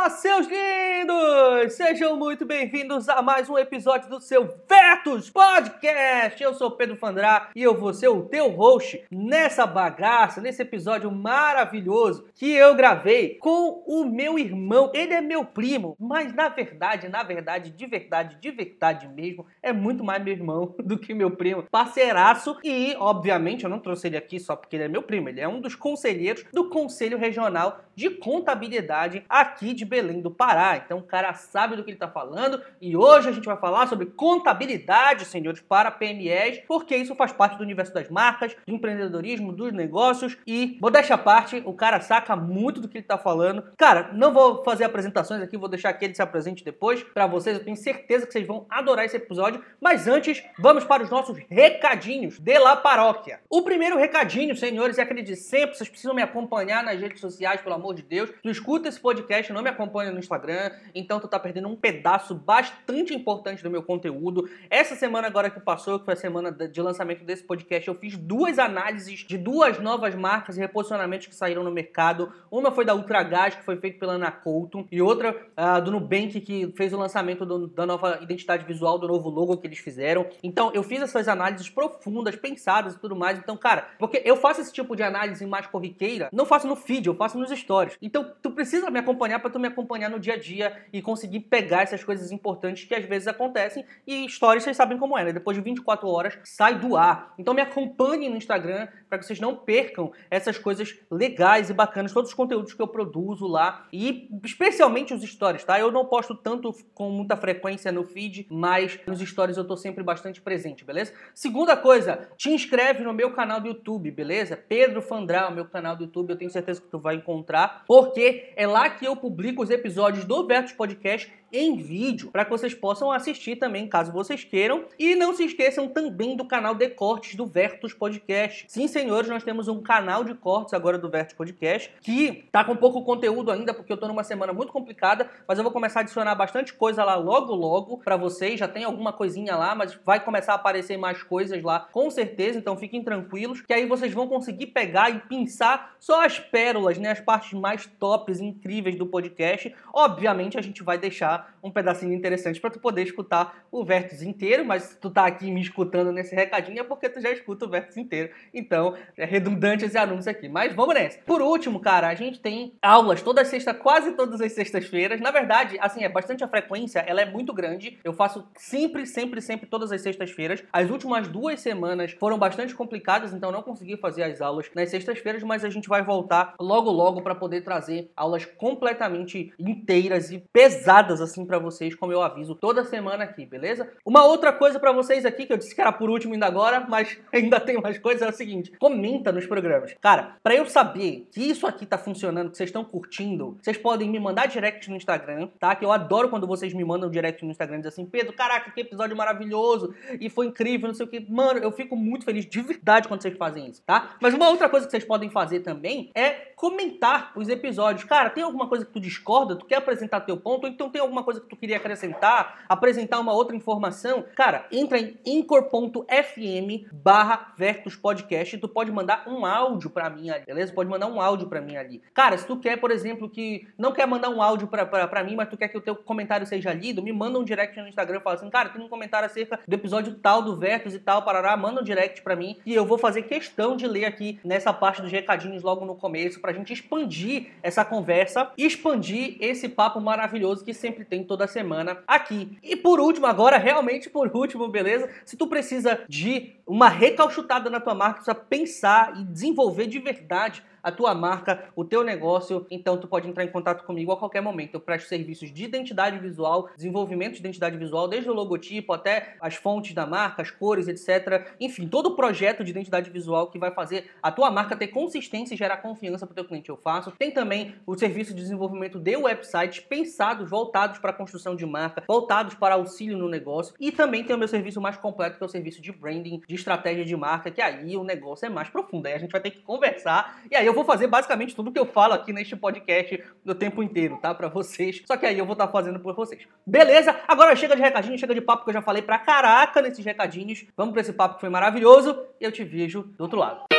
[0.00, 1.74] Fala, seus lindos!
[1.74, 6.42] Sejam muito bem-vindos a mais um episódio do seu Vetus Podcast.
[6.42, 11.10] Eu sou Pedro Fandrá e eu vou ser o teu host nessa bagaça, nesse episódio
[11.12, 14.90] maravilhoso que eu gravei com o meu irmão.
[14.94, 19.70] Ele é meu primo, mas na verdade, na verdade, de verdade, de verdade mesmo, é
[19.70, 22.56] muito mais meu irmão do que meu primo, parceiraço.
[22.64, 25.48] E, obviamente, eu não trouxe ele aqui só porque ele é meu primo, ele é
[25.48, 30.76] um dos conselheiros do Conselho Regional de Contabilidade aqui aqui de Belém do Pará.
[30.76, 33.88] Então o cara sabe do que ele está falando e hoje a gente vai falar
[33.88, 39.52] sobre contabilidade, senhores, para PMEs, porque isso faz parte do universo das marcas, do empreendedorismo,
[39.52, 43.64] dos negócios e, modéstia à parte, o cara saca muito do que ele está falando.
[43.76, 47.58] Cara, não vou fazer apresentações aqui, vou deixar que ele se apresente depois para vocês.
[47.58, 51.36] Eu tenho certeza que vocês vão adorar esse episódio, mas antes, vamos para os nossos
[51.50, 53.40] recadinhos de La Paróquia.
[53.50, 57.60] O primeiro recadinho, senhores, é aquele de sempre, vocês precisam me acompanhar nas redes sociais,
[57.60, 58.30] pelo amor de Deus.
[58.40, 62.34] Tu escuta esse podcast não me acompanha no Instagram, então tu tá perdendo um pedaço
[62.34, 64.48] bastante importante do meu conteúdo.
[64.68, 68.16] Essa semana agora que passou, que foi a semana de lançamento desse podcast, eu fiz
[68.16, 72.32] duas análises de duas novas marcas e reposicionamentos que saíram no mercado.
[72.50, 76.40] Uma foi da Ultragás, que foi feita pela Ana Couto, e outra uh, do Nubank,
[76.40, 80.26] que fez o lançamento do, da nova identidade visual, do novo logo que eles fizeram.
[80.42, 83.38] Então, eu fiz essas análises profundas, pensadas e tudo mais.
[83.38, 87.06] Então, cara, porque eu faço esse tipo de análise mais corriqueira, não faço no feed,
[87.06, 87.96] eu faço nos stories.
[88.02, 91.40] Então, tu precisa me acompanhar para tu me acompanhar no dia a dia e conseguir
[91.40, 95.32] pegar essas coisas importantes que às vezes acontecem e histórias vocês sabem como é, né?
[95.32, 97.34] Depois de 24 horas sai do ar.
[97.38, 102.12] Então me acompanhem no Instagram para que vocês não percam essas coisas legais e bacanas,
[102.12, 105.78] todos os conteúdos que eu produzo lá e especialmente os stories, tá?
[105.78, 110.02] Eu não posto tanto com muita frequência no feed, mas nos stories eu tô sempre
[110.02, 111.12] bastante presente, beleza?
[111.34, 114.56] Segunda coisa, te inscreve no meu canal do YouTube, beleza?
[114.56, 118.52] Pedro Fandrá, o meu canal do YouTube, eu tenho certeza que tu vai encontrar, porque
[118.56, 122.74] é lá que eu publico os episódios do Vertus Podcast em vídeo para que vocês
[122.74, 124.84] possam assistir também, caso vocês queiram.
[124.98, 128.64] E não se esqueçam também do canal de cortes do Vertus Podcast.
[128.68, 132.76] Sim, senhores, nós temos um canal de cortes agora do Vertus Podcast que tá com
[132.76, 136.02] pouco conteúdo ainda porque eu tô numa semana muito complicada, mas eu vou começar a
[136.02, 138.58] adicionar bastante coisa lá logo logo para vocês.
[138.58, 142.58] Já tem alguma coisinha lá, mas vai começar a aparecer mais coisas lá, com certeza,
[142.58, 147.10] então fiquem tranquilos, que aí vocês vão conseguir pegar e pensar só as pérolas, né,
[147.10, 149.74] as partes mais tops, incríveis do podcast.
[149.92, 154.64] Obviamente a gente vai deixar um pedacinho interessante para tu poder escutar o vértice inteiro,
[154.64, 157.68] mas se tu tá aqui me escutando nesse recadinho é porque tu já escuta o
[157.68, 158.30] vértice inteiro.
[158.52, 160.48] Então, é redundante esse anúncio aqui.
[160.48, 161.18] Mas vamos nessa.
[161.20, 165.20] Por último, cara, a gente tem aulas toda sexta, quase todas as sextas-feiras.
[165.20, 167.98] Na verdade, assim, é bastante a frequência, ela é muito grande.
[168.02, 170.62] Eu faço sempre, sempre, sempre todas as sextas-feiras.
[170.72, 175.42] As últimas duas semanas foram bastante complicadas, então não consegui fazer as aulas nas sextas-feiras,
[175.42, 181.20] mas a gente vai voltar logo logo para poder trazer aulas completamente inteiras e pesadas
[181.20, 183.90] assim para vocês, como eu aviso toda semana aqui, beleza?
[184.04, 186.86] Uma outra coisa para vocês aqui, que eu disse que era por último ainda agora,
[186.88, 189.94] mas ainda tem mais coisas, é o seguinte: comenta nos programas.
[190.00, 194.08] Cara, para eu saber que isso aqui tá funcionando, que vocês estão curtindo, vocês podem
[194.08, 195.74] me mandar direct no Instagram, tá?
[195.74, 198.80] Que eu adoro quando vocês me mandam direct no Instagram, dizem assim, Pedro, caraca, que
[198.80, 201.20] episódio maravilhoso, e foi incrível, não sei o que.
[201.30, 204.16] Mano, eu fico muito feliz de verdade quando vocês fazem isso, tá?
[204.20, 208.04] Mas uma outra coisa que vocês podem fazer também é comentar os episódios.
[208.04, 211.00] Cara, tem alguma coisa que tu discorda, tu quer apresentar teu ponto, ou então tem
[211.00, 217.52] alguma coisa que tu queria acrescentar, apresentar uma outra informação, cara, entra em anchor.fm barra
[217.56, 220.72] Vertus Podcast tu pode mandar um áudio para mim ali, beleza?
[220.72, 222.02] Pode mandar um áudio para mim ali.
[222.14, 225.48] Cara, se tu quer, por exemplo, que não quer mandar um áudio para mim, mas
[225.48, 228.36] tu quer que o teu comentário seja lido, me manda um direct no Instagram fala
[228.36, 231.80] assim, cara, tem um comentário acerca do episódio tal do Vertus e tal, parará, manda
[231.80, 235.10] um direct para mim e eu vou fazer questão de ler aqui nessa parte dos
[235.10, 241.04] recadinhos logo no começo pra gente expandir essa conversa expandir esse papo maravilhoso que sempre
[241.10, 242.56] tem toda semana aqui.
[242.62, 245.10] E por último, agora, realmente por último, beleza?
[245.24, 250.62] Se tu precisa de uma recalchutada na tua marca, precisa pensar e desenvolver de verdade
[250.82, 254.40] a tua marca, o teu negócio, então tu pode entrar em contato comigo a qualquer
[254.40, 254.74] momento.
[254.74, 259.54] Eu presto serviços de identidade visual, desenvolvimento de identidade visual, desde o logotipo até as
[259.54, 261.54] fontes da marca, as cores, etc.
[261.60, 265.54] Enfim, todo o projeto de identidade visual que vai fazer a tua marca ter consistência
[265.54, 267.12] e gerar confiança para o teu cliente eu faço.
[267.12, 272.02] Tem também o serviço de desenvolvimento de websites pensados, voltados para a construção de marca,
[272.06, 273.74] voltados para auxílio no negócio.
[273.78, 276.54] E também tem o meu serviço mais completo, que é o serviço de branding, de
[276.54, 279.06] estratégia de marca, que aí o negócio é mais profundo.
[279.06, 281.78] Aí a gente vai ter que conversar e aí eu vou fazer basicamente tudo que
[281.78, 284.32] eu falo aqui neste podcast o tempo inteiro, tá?
[284.32, 285.02] Pra vocês.
[285.04, 286.46] Só que aí eu vou estar tá fazendo por vocês.
[286.64, 287.14] Beleza?
[287.26, 290.64] Agora chega de recadinho, chega de papo que eu já falei pra caraca nesses recadinhos.
[290.76, 292.16] Vamos pra esse papo que foi maravilhoso.
[292.40, 293.69] Eu te vejo do outro lado.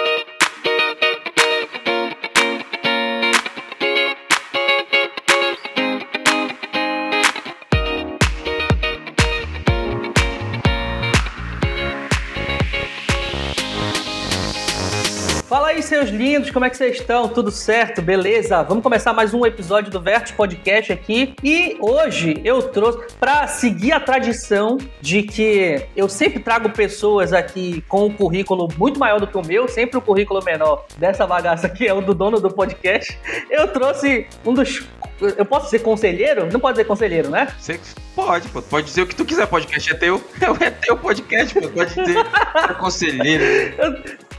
[15.90, 17.28] Meus lindos, como é que vocês estão?
[17.28, 18.02] Tudo certo?
[18.02, 18.62] Beleza?
[18.62, 21.34] Vamos começar mais um episódio do Vertus Podcast aqui.
[21.44, 27.84] E hoje eu trouxe para seguir a tradição de que eu sempre trago pessoas aqui
[27.88, 31.26] com um currículo muito maior do que o meu, sempre o um currículo menor dessa
[31.26, 33.18] bagaça aqui é o do dono do podcast.
[33.50, 34.86] Eu trouxe um dos
[35.38, 36.50] eu posso ser conselheiro?
[36.52, 37.48] Não pode ser conselheiro, né?
[37.60, 37.80] Você
[38.16, 38.62] pode, pô.
[38.62, 39.46] Pode dizer o que tu quiser.
[39.46, 40.22] Podcast é teu.
[40.60, 41.70] É teu podcast, pô.
[41.70, 42.18] Pode dizer
[42.70, 43.44] é conselheiro.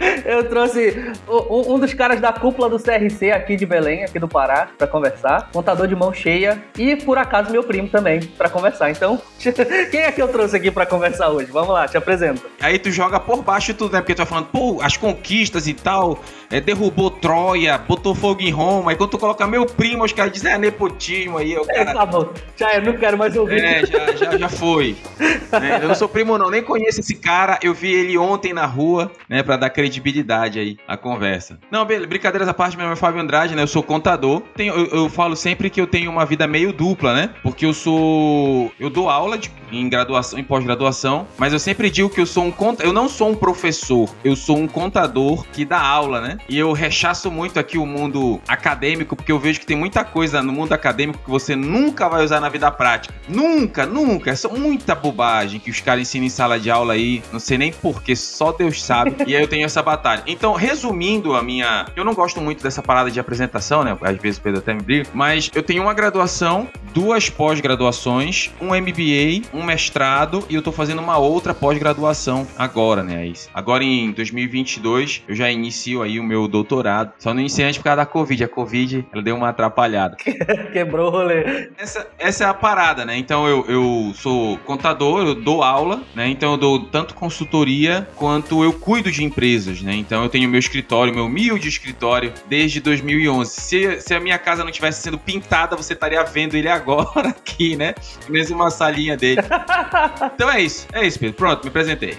[0.01, 4.19] Eu, eu trouxe um, um, dos caras da cúpula do CRC aqui de Belém, aqui
[4.19, 5.51] do Pará, para conversar.
[5.53, 6.63] Contador de mão cheia.
[6.79, 8.91] E, por acaso, meu primo também, para conversar.
[8.91, 9.21] Então,
[9.91, 11.51] quem é que eu trouxe aqui para conversar hoje?
[11.51, 12.43] Vamos lá, te apresento.
[12.61, 14.01] Aí tu joga por baixo tudo, né?
[14.01, 16.21] Porque tu tá falando, pô, as conquistas e tal.
[16.51, 18.91] É, derrubou Troia, botou fogo em Roma.
[18.91, 21.57] Aí quando tu coloca meu primo, os caras dizem, é, nepotismo aí.
[21.57, 21.81] O cara...
[21.81, 22.29] É, tá bom.
[22.57, 23.63] Já eu não quero mais ouvir.
[23.63, 24.97] É, já, já, já foi.
[25.21, 26.51] é, eu não sou primo, não.
[26.51, 27.59] Nem conheço esse cara.
[27.63, 29.43] Eu vi ele ontem na rua, né?
[29.43, 31.59] Pra dar credibilidade aí à conversa.
[31.71, 31.85] Não.
[31.85, 33.63] Brincadeiras à parte, meu nome é Fábio Andrade, né?
[33.63, 34.43] Eu sou contador.
[34.57, 37.31] Tenho, eu, eu, falo sempre que eu tenho uma vida meio dupla, né?
[37.43, 38.73] Porque eu sou.
[38.79, 42.45] Eu dou aula de, em graduação, em pós-graduação, mas eu sempre digo que eu sou
[42.45, 42.87] um contador.
[42.87, 46.39] Eu não sou um professor, eu sou um contador que dá aula, né?
[46.49, 50.43] E eu rechaço muito aqui o mundo acadêmico, porque eu vejo que tem muita coisa
[50.43, 53.15] no mundo acadêmico que você nunca vai usar na vida prática.
[53.29, 54.31] Nunca, nunca.
[54.31, 57.23] É só muita bobagem que os caras ensinam em sala de aula aí.
[57.33, 59.15] Não sei nem porquê, só Deus sabe.
[59.27, 60.23] e aí eu tenho essa batalha.
[60.27, 61.87] Então, resumindo a minha.
[61.97, 63.97] Eu não gosto muito dessa parada de apresentação, né?
[64.03, 65.09] Às vezes o Pedro até me briga.
[65.15, 71.01] Mas eu tenho uma graduação, duas pós-graduações, um MBA, um mestrado e eu tô fazendo
[71.01, 73.33] uma outra pós-graduação agora, né?
[73.55, 77.13] Agora em 2022 eu já inicio aí o meu doutorado.
[77.19, 78.45] Só não iniciei antes por causa da Covid.
[78.45, 80.17] A Covid, ela deu uma atrapalhada.
[80.73, 81.71] Quebrou o rolê.
[81.79, 83.17] Essa, essa é a parada, né?
[83.17, 86.29] Então eu, eu sou contador, eu dou aula, né?
[86.29, 89.95] Então eu dou tanto consultoria quanto eu cuido de empresas, né?
[89.95, 93.51] Então eu tenho meu escritório, meu humilde escritório, desde 2011.
[93.51, 96.82] Se, se a minha casa não estivesse sendo pintada, você estaria vendo ele agora
[97.17, 97.95] aqui, né?
[98.29, 99.41] Mesmo uma salinha dele.
[100.35, 101.37] então é isso, é isso, Pedro.
[101.37, 102.17] Pronto, me apresentei.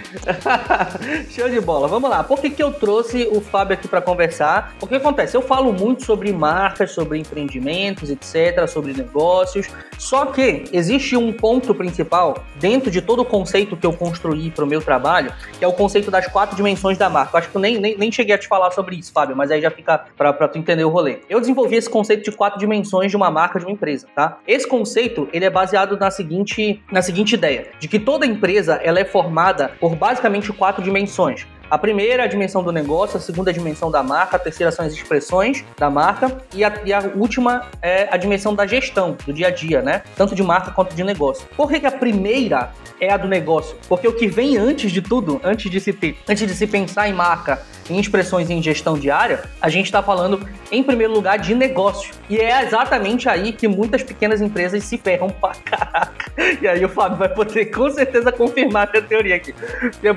[1.30, 1.88] Show de bola.
[1.88, 2.24] Vamos lá.
[2.24, 4.76] Por que, que eu trouxe o Fábio aqui para conversar?
[4.82, 5.36] O que acontece?
[5.36, 9.68] Eu falo muito sobre marcas, sobre empreendimentos, etc., sobre negócios.
[9.98, 14.64] Só que existe um ponto principal dentro de todo o conceito que eu construí para
[14.64, 17.36] o meu trabalho, que é o conceito das quatro dimensões da marca.
[17.36, 19.52] Eu acho que eu nem, nem, nem cheguei a te falar sobre isso, Fábio, mas
[19.52, 21.20] aí já fica para tu entender o rolê.
[21.30, 24.38] Eu desenvolvi esse conceito de quatro dimensões de uma marca, de uma empresa, tá?
[24.54, 29.00] Esse conceito, ele é baseado na seguinte, na seguinte ideia, de que toda empresa, ela
[29.00, 31.48] é formada por basicamente quatro dimensões.
[31.70, 34.40] A primeira é a dimensão do negócio, a segunda é a dimensão da marca, a
[34.40, 38.66] terceira são as expressões da marca e a, e a última é a dimensão da
[38.66, 40.04] gestão, do dia a dia, né?
[40.16, 41.48] Tanto de marca quanto de negócio.
[41.56, 43.76] Por que, que a primeira é a do negócio?
[43.88, 47.10] Porque o que vem antes de tudo, antes de se ter, antes de se pensar
[47.10, 51.54] em marca, em expressões em gestão diária, a gente está falando, em primeiro lugar, de
[51.54, 52.14] negócio.
[52.30, 56.32] E é exatamente aí que muitas pequenas empresas se ferram pra caraca.
[56.62, 59.54] E aí o Fábio vai poder com certeza confirmar a teoria aqui.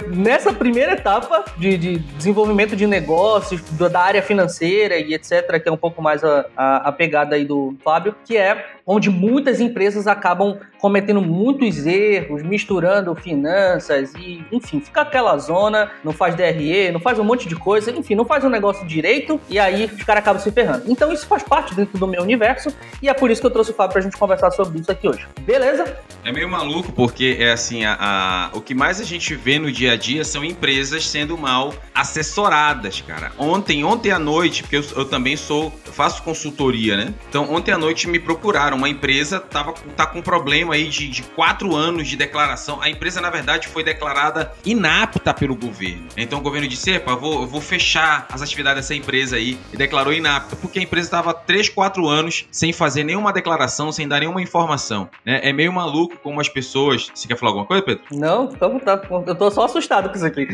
[0.08, 5.72] Nessa primeira etapa de, de desenvolvimento de negócios, da área financeira e etc., que é
[5.72, 10.06] um pouco mais a, a, a pegada aí do Fábio, que é onde muitas empresas
[10.06, 17.00] acabam cometendo muitos erros, misturando finanças e, enfim, fica aquela zona, não faz DRE, não
[17.00, 20.22] faz um monte de coisa, enfim, não faz um negócio direito e aí os caras
[20.22, 20.84] acabam se ferrando.
[20.86, 23.72] Então isso faz parte dentro do meu universo e é por isso que eu trouxe
[23.72, 25.26] o Fábio pra gente conversar sobre isso aqui hoje.
[25.40, 25.98] Beleza?
[26.24, 29.72] É meio maluco porque é assim, a, a, o que mais a gente vê no
[29.72, 33.32] dia a dia são empresas sendo mal assessoradas, cara.
[33.38, 37.14] Ontem, ontem à noite, porque eu, eu também sou, eu faço consultoria, né?
[37.28, 41.08] Então ontem à noite me procuraram uma empresa tava, tá com um problema aí de,
[41.08, 42.80] de quatro anos de declaração.
[42.80, 46.06] A empresa, na verdade, foi declarada inapta pelo governo.
[46.16, 49.58] Então o governo disse: Epa, vou, eu vou fechar as atividades dessa empresa aí.
[49.72, 54.06] E declarou inapta, porque a empresa estava três, quatro anos sem fazer nenhuma declaração, sem
[54.06, 55.08] dar nenhuma informação.
[55.24, 55.40] Né?
[55.42, 57.10] É meio maluco como as pessoas.
[57.14, 58.04] Você quer falar alguma coisa, Pedro?
[58.12, 60.46] Não, tá, eu tô só assustado com isso aqui.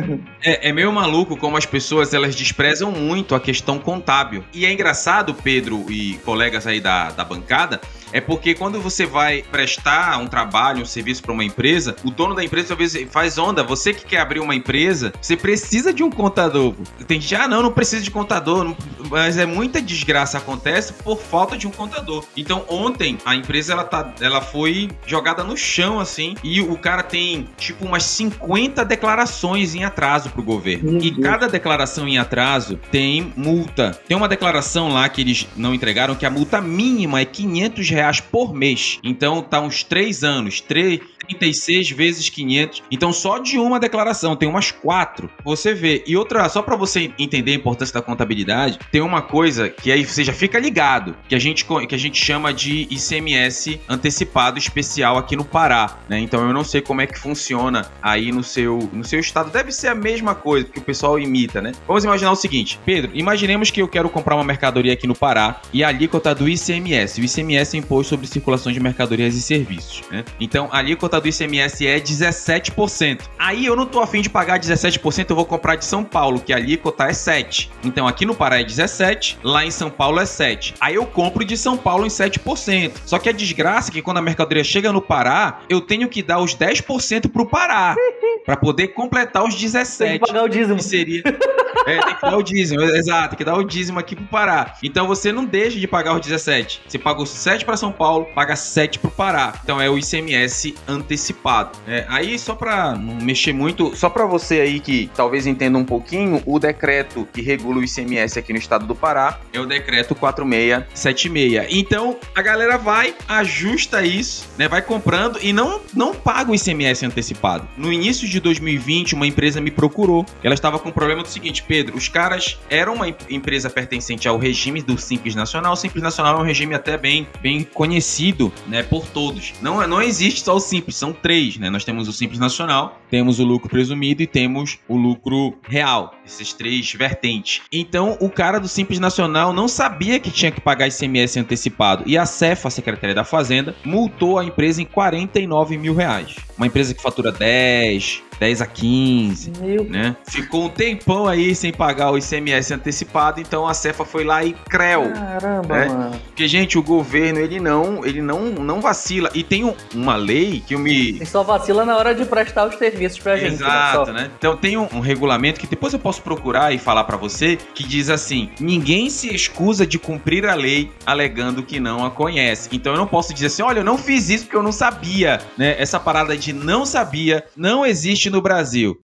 [0.42, 4.44] é, é meio maluco como as pessoas elas desprezam muito a questão contábil.
[4.52, 7.69] E é engraçado, Pedro e colegas aí da, da bancada
[8.12, 12.34] é porque quando você vai prestar um trabalho, um serviço para uma empresa, o dono
[12.34, 13.62] da empresa talvez faz onda.
[13.62, 16.74] Você que quer abrir uma empresa, você precisa de um contador.
[17.06, 18.74] Tem gente, ah, não, não precisa de contador,
[19.10, 22.24] mas é muita desgraça acontece por falta de um contador.
[22.36, 27.02] Então, ontem a empresa ela tá, ela foi jogada no chão assim, e o cara
[27.02, 30.92] tem tipo umas 50 declarações em atraso pro governo.
[30.92, 30.98] Uhum.
[30.98, 33.98] E cada declaração em atraso tem multa.
[34.06, 37.59] Tem uma declaração lá que eles não entregaram que a multa mínima é 500
[37.90, 38.98] reais por mês.
[39.02, 41.00] Então tá uns três anos, três,
[41.34, 42.82] 36 vezes 500.
[42.90, 45.30] Então, só de uma declaração, tem umas quatro.
[45.44, 46.02] Você vê.
[46.06, 50.04] E outra, só para você entender a importância da contabilidade, tem uma coisa que aí
[50.04, 55.18] você já fica ligado, que a gente, que a gente chama de ICMS antecipado especial
[55.18, 56.18] aqui no Pará, né?
[56.18, 59.50] Então, eu não sei como é que funciona aí no seu, no seu estado.
[59.50, 61.72] Deve ser a mesma coisa que o pessoal imita, né?
[61.86, 65.60] Vamos imaginar o seguinte, Pedro, imaginemos que eu quero comprar uma mercadoria aqui no Pará
[65.72, 67.20] e a alíquota do ICMS.
[67.20, 70.24] O ICMS é imposto sobre circulação de mercadorias e serviços, né?
[70.40, 73.22] Então, a alíquota do ICMS é 17%.
[73.38, 76.52] Aí eu não tô afim de pagar 17%, eu vou comprar de São Paulo, que
[76.52, 77.70] a alíquota é 7.
[77.84, 80.74] Então, aqui no Pará é 17, lá em São Paulo é 7.
[80.80, 82.92] Aí eu compro de São Paulo em 7%.
[83.04, 86.22] Só que a desgraça é que quando a mercadoria chega no Pará, eu tenho que
[86.22, 87.94] dar os 10% pro Pará
[88.44, 90.10] para poder completar os 17.
[90.10, 90.76] Tem que pagar o dízimo.
[90.76, 91.22] Que seria
[91.86, 94.74] É, tem que dar o dízimo, exato, tem que dar o dízimo aqui pro Pará.
[94.82, 96.82] Então você não deixa de pagar os 17.
[96.86, 99.54] Você pagou 7 para São Paulo, paga 7 pro Pará.
[99.62, 101.78] Então é o ICMS antecipado.
[101.86, 105.84] É, aí, só para não mexer muito, só para você aí que talvez entenda um
[105.84, 110.14] pouquinho, o decreto que regula o ICMS aqui no estado do Pará é o decreto
[110.14, 111.66] 4676.
[111.70, 114.68] Então a galera vai, ajusta isso, né?
[114.68, 117.66] Vai comprando e não, não paga o ICMS antecipado.
[117.76, 120.24] No início de 2020, uma empresa me procurou.
[120.42, 124.38] Ela estava com o problema do seguinte: Pedro, os caras eram uma empresa pertencente ao
[124.38, 125.72] regime do Simples Nacional.
[125.72, 129.52] O Simples Nacional é um regime até bem, bem conhecido, né, por todos.
[129.60, 131.70] Não, não existe só o Simples, são três, né?
[131.70, 136.14] Nós temos o Simples Nacional, temos o lucro presumido e temos o lucro real.
[136.30, 137.62] Esses três vertentes.
[137.72, 142.04] Então, o cara do Simples Nacional não sabia que tinha que pagar ICMS antecipado.
[142.06, 146.36] E a CEFA, a Secretaria da Fazenda, multou a empresa em 49 mil reais.
[146.56, 149.84] Uma empresa que fatura 10, 10 a 15, Meu.
[149.84, 150.16] né?
[150.26, 154.52] Ficou um tempão aí sem pagar o ICMS antecipado, então a Cefa foi lá e
[154.52, 155.12] creu.
[155.12, 155.88] Caramba, né?
[155.88, 156.20] mano.
[156.26, 159.30] Porque, gente, o governo, ele não, ele não, não vacila.
[159.34, 161.10] E tem um, uma lei que eu me...
[161.10, 163.60] Ele só vacila na hora de prestar os serviços pra gente.
[163.60, 163.66] Né?
[163.66, 164.22] Exato, né?
[164.22, 164.30] né?
[164.38, 167.84] Então tem um, um, regulamento que depois eu posso procurar e falar para você, que
[167.84, 172.68] diz assim, ninguém se excusa de cumprir a lei alegando que não a conhece.
[172.72, 175.40] Então eu não posso dizer assim, olha, eu não fiz isso porque eu não sabia,
[175.56, 175.74] né?
[175.78, 178.98] Essa parada de não sabia não existe no Brasil.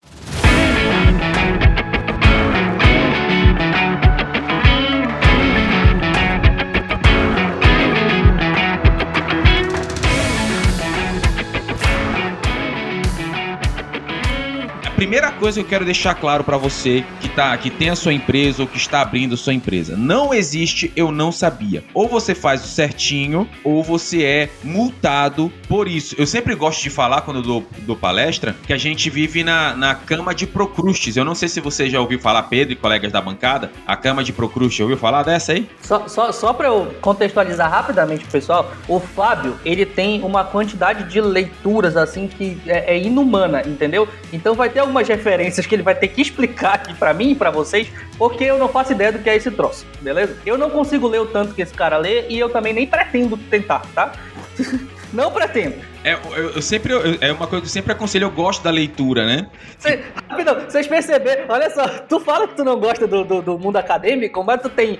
[15.02, 18.12] Primeira coisa que eu quero deixar claro para você que tá, que tem a sua
[18.12, 21.82] empresa ou que está abrindo sua empresa, não existe eu não sabia.
[21.92, 26.14] Ou você faz o certinho ou você é multado por isso.
[26.16, 29.74] Eu sempre gosto de falar quando eu dou, dou palestra que a gente vive na,
[29.74, 31.16] na cama de Procrustes.
[31.16, 34.22] Eu não sei se você já ouviu falar, Pedro e colegas da bancada, a cama
[34.22, 34.78] de Procrustes.
[34.78, 35.68] Ouviu falar dessa aí?
[35.80, 41.20] Só, só, só para eu contextualizar rapidamente, pessoal, o Fábio, ele tem uma quantidade de
[41.20, 44.06] leituras assim que é, é inumana, entendeu?
[44.32, 47.34] Então vai ter algumas referências que ele vai ter que explicar aqui para mim e
[47.34, 50.36] para vocês, porque eu não faço ideia do que é esse troço, beleza?
[50.44, 53.36] Eu não consigo ler o tanto que esse cara lê e eu também nem pretendo
[53.36, 54.12] tentar, tá?
[55.12, 55.76] não pretendo.
[56.04, 58.70] É, eu, eu sempre, eu, é uma coisa que eu sempre aconselho, eu gosto da
[58.70, 59.46] leitura, né?
[59.78, 63.58] Cê, rapidão, vocês perceberam, olha só, tu fala que tu não gosta do, do, do
[63.58, 64.98] mundo acadêmico, mas tu tem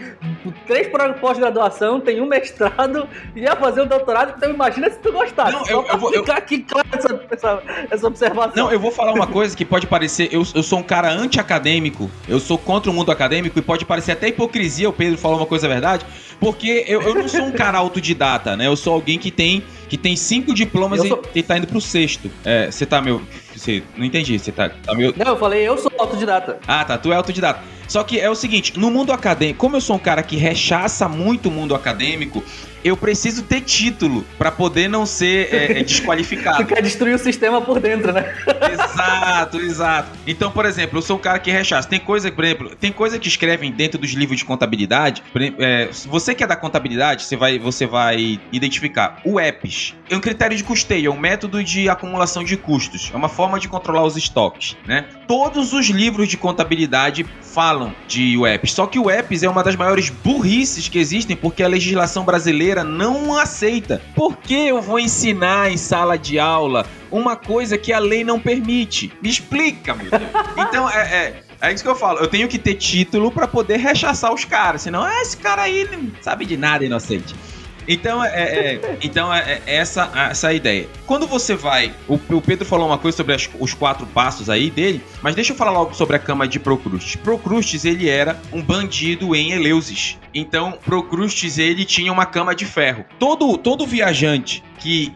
[0.66, 0.88] três
[1.20, 5.52] pós-graduação, tem um mestrado e ia fazer um doutorado, então imagina se tu gostasse.
[5.52, 8.64] Não, eu, eu vou ficar aqui claro essa, essa, essa, observação.
[8.64, 12.08] Não, eu vou falar uma coisa que pode parecer, eu, eu sou um cara anti-acadêmico,
[12.28, 15.46] eu sou contra o mundo acadêmico e pode parecer até hipocrisia, o Pedro falou uma
[15.46, 16.06] coisa verdade,
[16.38, 18.66] porque eu, eu não sou um cara autodidata, né?
[18.68, 21.22] Eu sou alguém que tem que tem cinco diplomas sou...
[21.34, 22.30] e, e tá indo pro sexto.
[22.42, 23.20] É, você tá, meu.
[23.58, 25.14] Você, não entendi, você tá, tá meu.
[25.16, 26.58] Não, eu falei, eu sou autodidata.
[26.66, 27.60] Ah, tá, tu é autodidata.
[27.88, 31.08] Só que é o seguinte, no mundo acadêmico, como eu sou um cara que rechaça
[31.08, 32.42] muito o mundo acadêmico,
[32.84, 36.58] eu preciso ter título para poder não ser é, é desqualificado.
[36.58, 38.34] tu quer destruir o sistema por dentro, né?
[38.72, 40.08] exato, exato.
[40.26, 41.88] Então, por exemplo, eu sou um cara que rechaça.
[41.88, 45.22] Tem coisa, por exemplo, tem coisa que escrevem dentro dos livros de contabilidade.
[45.58, 49.94] É, você que é da contabilidade, você vai, você vai identificar o EPS.
[50.10, 53.10] É um critério de custeio, é um método de acumulação de custos.
[53.12, 55.06] É uma forma de controlar os estoques, né?
[55.26, 58.72] Todos os livros de contabilidade falam de UEPs.
[58.72, 62.82] Só que o UEPs é uma das maiores burrices que existem porque a legislação brasileira
[62.82, 64.00] não aceita.
[64.14, 68.40] Por que eu vou ensinar em sala de aula uma coisa que a lei não
[68.40, 69.12] permite?
[69.22, 70.22] Me explica, meu Deus.
[70.56, 72.18] Então, é, é é isso que eu falo.
[72.18, 74.82] Eu tenho que ter título para poder rechaçar os caras.
[74.82, 77.36] Senão, ah, esse cara aí não sabe de nada, inocente.
[77.86, 80.88] Então, é, é, é então é, é, essa, essa a ideia.
[81.06, 81.92] Quando você vai.
[82.08, 85.52] O, o Pedro falou uma coisa sobre as, os quatro passos aí dele, mas deixa
[85.52, 87.16] eu falar logo sobre a cama de Procrustes.
[87.16, 90.18] Procrustes, ele era um bandido em Eleusis.
[90.34, 93.04] Então, Procrustes, ele tinha uma cama de ferro.
[93.18, 95.12] Todo, todo viajante que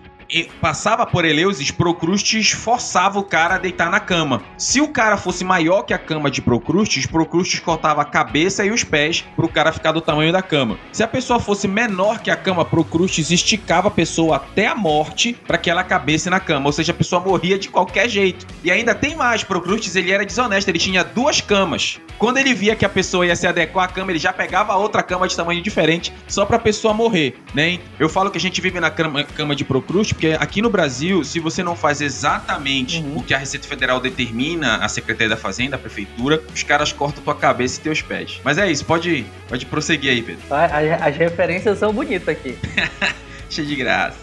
[0.61, 4.43] passava por Eleusis, Procrustes forçava o cara a deitar na cama.
[4.59, 8.71] Se o cara fosse maior que a cama de Procrustes, Procrustes cortava a cabeça e
[8.71, 10.79] os pés pro cara ficar do tamanho da cama.
[10.93, 15.33] Se a pessoa fosse menor que a cama, Procrustes esticava a pessoa até a morte
[15.47, 18.47] para que ela cabesse na cama, ou seja, a pessoa morria de qualquer jeito.
[18.65, 22.01] E ainda tem mais, Procrustes ele era desonesto, ele tinha duas camas.
[22.19, 25.03] Quando ele via que a pessoa ia se adequar à cama, ele já pegava outra
[25.03, 27.79] cama de tamanho diferente só pra pessoa morrer, né?
[27.99, 31.23] Eu falo que a gente vive na cama, cama de Procrustes porque aqui no Brasil,
[31.23, 33.19] se você não faz exatamente uhum.
[33.19, 37.23] o que a Receita Federal determina, a Secretaria da Fazenda, a Prefeitura, os caras cortam
[37.23, 38.41] tua cabeça e teus pés.
[38.43, 40.43] Mas é isso, pode, pode prosseguir aí, Pedro.
[40.51, 42.57] As, as referências são bonitas aqui.
[43.51, 44.17] Cheio de graça.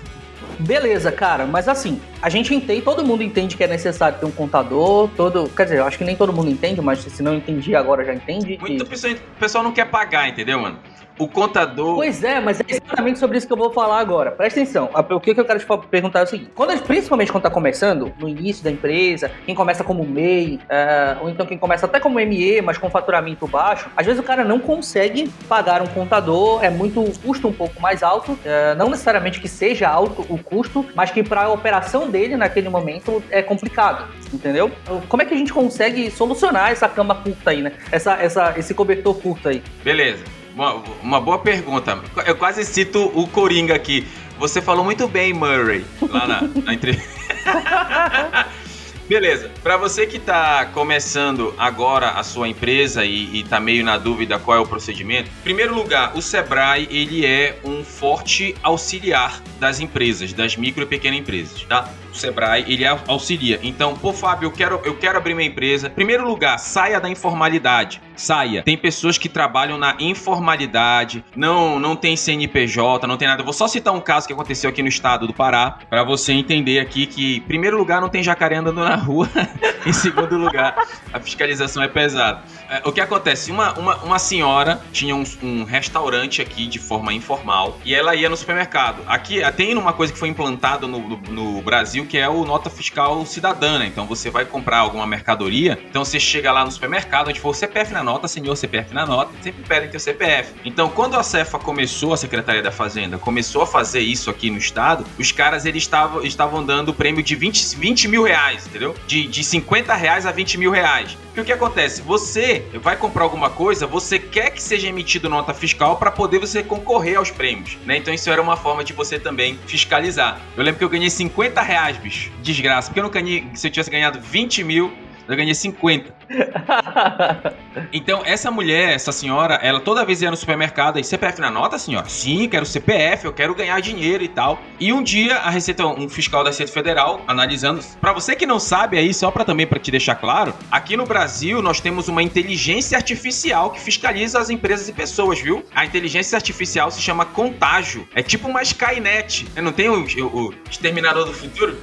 [0.59, 4.31] Beleza, cara, mas assim, a gente entende, todo mundo entende que é necessário ter um
[4.31, 5.47] contador, todo.
[5.49, 8.15] Quer dizer, eu acho que nem todo mundo entende, mas se não entendi agora já
[8.15, 8.57] entende.
[8.59, 8.89] Muito que...
[8.89, 10.79] pessoal, o pessoal não quer pagar, entendeu, mano?
[11.17, 11.95] O contador.
[11.95, 14.31] Pois é, mas é exatamente sobre isso que eu vou falar agora.
[14.31, 14.89] Presta atenção.
[14.93, 18.27] O que eu quero te perguntar é o seguinte: quando, principalmente quando está começando, no
[18.27, 22.61] início da empresa, quem começa como MEI, uh, ou então quem começa até como ME,
[22.61, 27.03] mas com faturamento baixo, às vezes o cara não consegue pagar um contador, é muito
[27.21, 31.23] custo um pouco mais alto, uh, não necessariamente que seja alto o custo, mas que
[31.23, 34.71] para a operação dele naquele momento é complicado, entendeu?
[34.83, 37.73] Então, como é que a gente consegue solucionar essa cama curta aí, né?
[37.91, 39.61] Essa, essa, esse cobertor curto aí?
[39.83, 40.42] Beleza.
[40.55, 41.99] Uma, uma boa pergunta.
[42.25, 44.07] Eu quase cito o Coringa aqui.
[44.37, 47.09] Você falou muito bem, Murray, lá na, na entrevista.
[49.07, 49.51] Beleza.
[49.61, 54.57] Para você que está começando agora a sua empresa e, está meio na dúvida qual
[54.57, 60.31] é o procedimento, em primeiro lugar, o Sebrae ele é um forte auxiliar das empresas,
[60.31, 61.89] das micro e pequenas empresas, tá?
[62.13, 63.59] Sebrae ele auxilia.
[63.61, 65.87] Então, pô, Fábio, eu quero, eu quero abrir minha empresa.
[65.87, 68.01] Em primeiro lugar, saia da informalidade.
[68.15, 68.63] Saia.
[68.63, 73.43] Tem pessoas que trabalham na informalidade, não não tem CNPJ, não tem nada.
[73.43, 76.79] Vou só citar um caso que aconteceu aqui no estado do Pará, para você entender
[76.79, 79.29] aqui que, em primeiro lugar, não tem jacaré andando na na rua.
[79.85, 80.75] em segundo lugar,
[81.11, 82.43] a fiscalização é pesada.
[82.69, 83.51] É, o que acontece?
[83.51, 88.29] Uma, uma, uma senhora tinha um, um, restaurante aqui de forma informal e ela ia
[88.29, 89.01] no supermercado.
[89.07, 92.69] Aqui tem uma coisa que foi implantada no, no, no Brasil que é o nota
[92.69, 93.79] fiscal cidadã.
[93.79, 93.87] Né?
[93.87, 97.53] Então você vai comprar alguma mercadoria, então você chega lá no supermercado, onde for o
[97.53, 100.53] CPF na nota, senhor CPF na nota, sempre pedem teu CPF.
[100.65, 104.57] Então quando a Cefa começou, a Secretaria da Fazenda, começou a fazer isso aqui no
[104.57, 108.95] estado, os caras eles estavam, estavam dando prêmio de 20, 20 mil reais, entendeu?
[109.07, 111.17] De, de 50 reais a 20 mil reais.
[111.33, 111.99] Porque o que acontece?
[112.03, 116.61] Você vai comprar alguma coisa, você quer que seja emitido nota fiscal para poder você
[116.61, 117.97] concorrer aos prêmios, né?
[117.97, 120.39] Então isso era uma forma de você também fiscalizar.
[120.55, 122.31] Eu lembro que eu ganhei 50 reais, bicho.
[122.43, 122.89] Desgraça.
[122.89, 123.47] Porque eu não ganhei.
[123.55, 124.93] Se eu tivesse ganhado 20 mil,
[125.27, 126.13] eu ganhei 50.
[127.91, 131.77] então, essa mulher, essa senhora, ela toda vez ia no supermercado e CPF na nota,
[131.77, 132.07] senhora?
[132.07, 134.59] Sim, quero CPF, eu quero ganhar dinheiro e tal.
[134.79, 138.59] E um dia a Receita, um fiscal da Receita Federal, analisando, para você que não
[138.59, 142.23] sabe aí, só para também para te deixar claro, aqui no Brasil nós temos uma
[142.23, 145.63] inteligência artificial que fiscaliza as empresas e pessoas, viu?
[145.75, 148.07] A inteligência artificial se chama contágio.
[148.15, 149.47] É tipo uma Skynet.
[149.55, 151.77] Não tem o, o, o Exterminador do Futuro?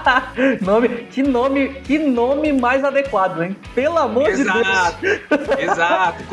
[0.60, 3.56] nome, que nome, que nome mais adequado, hein?
[3.74, 5.22] Pelo amor exato, de Deus.
[5.72, 6.24] Exato,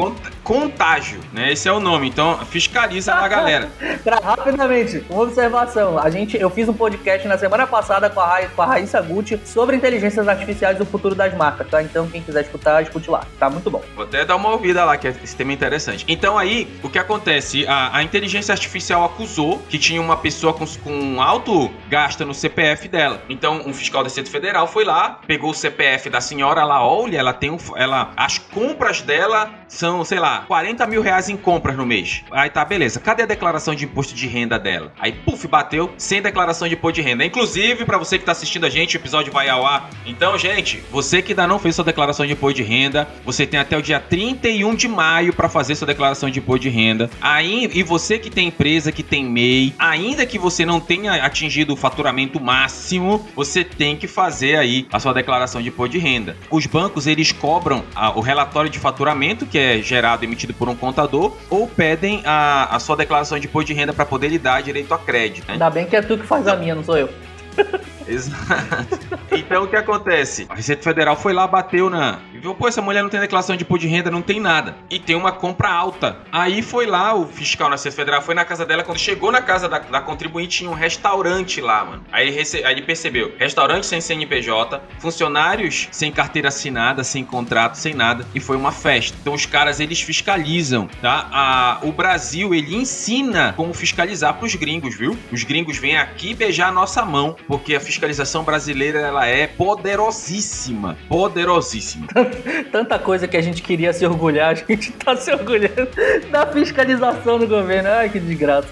[0.44, 1.52] contágio, né?
[1.52, 2.08] Esse é o nome.
[2.08, 3.70] Então, fiscaliza a galera.
[4.24, 6.00] rapidamente, uma observação.
[6.00, 9.02] A gente, eu fiz um podcast na semana passada com a, Ra, com a Raíssa
[9.02, 11.82] Gucci sobre inteligências artificiais e o futuro das marcas, tá?
[11.82, 13.26] Então, quem quiser escutar, escute lá.
[13.40, 13.84] Tá muito bom.
[13.96, 16.06] Vou até dar uma ouvida lá, que é esse tema é interessante.
[16.08, 17.66] Então, aí, o que acontece?
[17.68, 22.88] A, a inteligência artificial acusou que tinha uma pessoa com, com alto gasto no CPF
[22.88, 23.22] dela.
[23.30, 27.18] Então, um fiscal da Receita Federal foi lá, pegou o CPF da senhora lá, olha,
[27.18, 27.58] ela tem um.
[27.76, 32.24] Ela, as compras dela são, sei lá, 40 mil reais em compras no mês.
[32.32, 33.00] Aí tá, beleza.
[33.00, 34.92] Cadê a declaração de imposto de renda dela?
[35.00, 37.26] Aí, puf, bateu sem declaração de imposto de renda.
[37.26, 39.90] Inclusive, para você que tá assistindo a gente, o episódio vai ao ar.
[40.06, 43.60] Então, gente, você que ainda não fez sua declaração de imposto de renda, você tem
[43.60, 47.10] até o dia 31 de maio para fazer sua declaração de imposto de renda.
[47.22, 51.74] Aí, e você que tem empresa, que tem MEI, ainda que você não tenha atingido
[51.74, 56.19] o faturamento máximo, você tem que fazer aí a sua declaração de imposto de renda.
[56.50, 60.68] Os bancos, eles cobram a, o relatório de faturamento, que é gerado e emitido por
[60.70, 64.40] um contador, ou pedem a, a sua declaração de imposto de renda para poder lhe
[64.40, 65.48] dar direito a crédito.
[65.48, 65.54] Né?
[65.54, 67.10] Ainda bem que é tu que faz a minha, não sou eu.
[68.10, 69.00] Exato.
[69.32, 70.48] Então o que acontece?
[70.50, 72.20] A Receita Federal foi lá, bateu na.
[72.34, 74.76] E viu, pô, essa mulher não tem declaração de imposto de renda, não tem nada.
[74.90, 76.18] E tem uma compra alta.
[76.32, 78.84] Aí foi lá, o fiscal na Receita Federal foi na casa dela.
[78.84, 82.04] Quando chegou na casa da, da contribuinte, tinha um restaurante lá, mano.
[82.12, 82.64] Aí ele, rece...
[82.64, 88.26] Aí ele percebeu: restaurante sem CNPJ, funcionários sem carteira assinada, sem contrato, sem nada.
[88.34, 89.16] E foi uma festa.
[89.22, 91.30] Então os caras, eles fiscalizam, tá?
[91.32, 91.80] A...
[91.84, 95.18] O Brasil, ele ensina como fiscalizar pros gringos, viu?
[95.32, 97.99] Os gringos vêm aqui beijar a nossa mão, porque a fiscalização
[98.44, 100.98] brasileira, ela é poderosíssima.
[101.08, 102.08] Poderosíssima.
[102.72, 105.90] Tanta coisa que a gente queria se orgulhar, a gente tá se orgulhando
[106.32, 107.90] da fiscalização do governo.
[107.90, 108.70] Ai, que desgraça.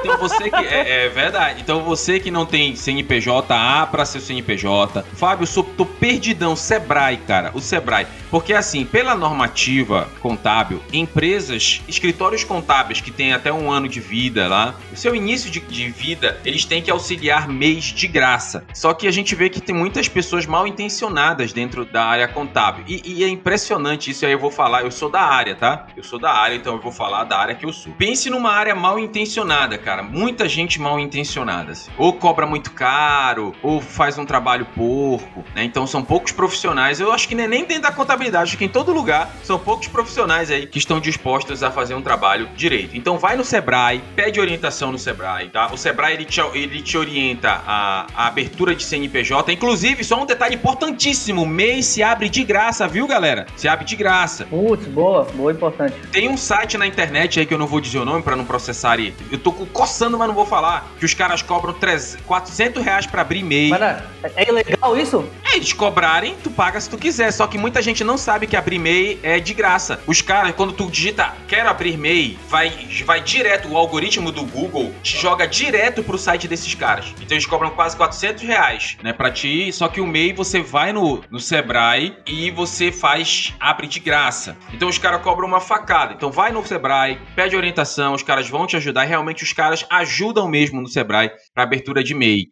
[0.00, 0.56] Então você que.
[0.56, 1.60] É, é verdade.
[1.60, 5.04] Então você que não tem CNPJ, A para ser CNPJ.
[5.14, 6.56] Fábio, sou, tô perdidão.
[6.56, 7.50] Sebrae, cara.
[7.54, 8.06] O Sebrae.
[8.30, 14.48] Porque assim, pela normativa contábil, empresas, escritórios contábeis que têm até um ano de vida
[14.48, 18.45] lá, o seu início de, de vida, eles têm que auxiliar mês de graça.
[18.72, 22.84] Só que a gente vê que tem muitas pessoas mal intencionadas dentro da área contábil.
[22.86, 25.86] E, e, é impressionante isso aí, eu vou falar, eu sou da área, tá?
[25.96, 27.92] Eu sou da área, então eu vou falar da área que eu sou.
[27.92, 30.02] Pense numa área mal intencionada, cara.
[30.02, 31.72] Muita gente mal intencionada.
[31.72, 31.90] Assim.
[31.96, 35.64] Ou cobra muito caro, ou faz um trabalho porco, né?
[35.64, 37.00] Então são poucos profissionais.
[37.00, 40.50] Eu acho que nem dentro da contabilidade, acho que em todo lugar são poucos profissionais
[40.50, 42.96] aí que estão dispostos a fazer um trabalho direito.
[42.96, 45.72] Então vai no Sebrae, pede orientação no Sebrae, tá?
[45.72, 49.50] O Sebrae ele te, ele te orienta a, a abertura de CNPJ.
[49.50, 53.46] Inclusive, só um detalhe importantíssimo: o MEI se abre de graça, viu, galera?
[53.56, 54.44] Se abre de graça.
[54.44, 55.94] Putz, boa, boa, importante.
[56.12, 58.44] Tem um site na internet aí que eu não vou dizer o nome para não
[58.44, 58.96] processar.
[59.30, 60.86] Eu tô coçando, mas não vou falar.
[60.98, 63.68] Que os caras cobram 300, 400 reais pra abrir MEI.
[63.68, 64.02] Mas é,
[64.36, 65.24] é ilegal isso?
[65.44, 67.30] É, eles cobrarem, tu paga se tu quiser.
[67.32, 70.00] Só que muita gente não sabe que abrir MEI é de graça.
[70.06, 72.70] Os caras, quando tu digita quero abrir MEI, vai,
[73.04, 77.12] vai direto, o algoritmo do Google te joga direto pro site desses caras.
[77.20, 79.72] Então eles cobram quase 400 reais, né, pra ti.
[79.72, 84.56] Só que o MEI você vai no, no Sebrae e você faz, abre de graça.
[84.72, 86.14] Então os caras cobram uma facada.
[86.14, 89.04] Então vai no Sebrae, pede orientação, os caras vão te ajudar.
[89.04, 92.46] E realmente os caras ajudam mesmo no Sebrae para abertura de MEI.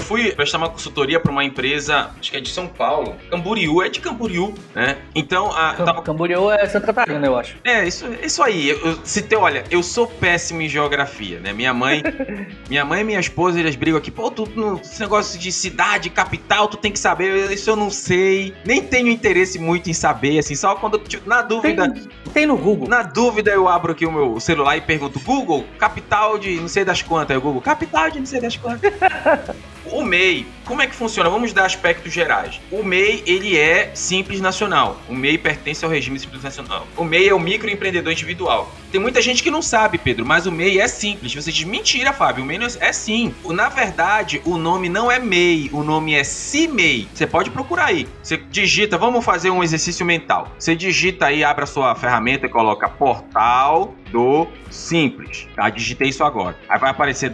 [0.00, 3.16] Eu fui prestar uma consultoria para uma empresa, acho que é de São Paulo.
[3.30, 4.96] Camboriú, é de Camboriú, né?
[5.14, 5.74] Então, a.
[5.74, 6.00] Tava...
[6.00, 7.56] Camboriú é Santa Catarina, eu acho.
[7.62, 8.70] É, isso, isso aí.
[8.70, 11.52] Eu, se te, olha, eu sou péssimo em geografia, né?
[11.52, 12.02] Minha mãe,
[12.70, 16.08] minha mãe e minha esposa, eles brigam aqui, pô, tu, no, esse negócio de cidade,
[16.08, 17.52] capital, tu tem que saber.
[17.52, 18.54] Isso eu não sei.
[18.64, 21.92] Nem tenho interesse muito em saber, assim, só quando, tipo, na dúvida.
[21.92, 22.88] Tem, tem no Google.
[22.88, 26.86] Na dúvida, eu abro aqui o meu celular e pergunto, Google, capital de não sei
[26.86, 27.32] das quantas.
[27.32, 28.90] Aí o Google, capital de não sei das quantas.
[29.86, 31.28] O MEI, como é que funciona?
[31.28, 32.60] Vamos dar aspectos gerais.
[32.70, 35.00] O MEI, ele é simples nacional.
[35.08, 36.86] O MEI pertence ao regime simples nacional.
[36.96, 38.72] O MEI é o microempreendedor individual.
[38.92, 41.34] Tem muita gente que não sabe, Pedro, mas o MEI é simples.
[41.34, 43.34] Você diz, mentira, Fábio, o MEI é, é sim.
[43.46, 47.08] Na verdade, o nome não é MEI, o nome é CIMEI.
[47.12, 48.06] Você pode procurar aí.
[48.22, 50.52] Você digita, vamos fazer um exercício mental.
[50.56, 55.48] Você digita aí, abre a sua ferramenta e coloca portal do Simples.
[55.54, 55.68] Tá?
[55.68, 56.56] Digitei isso agora.
[56.68, 57.28] Aí vai aparecer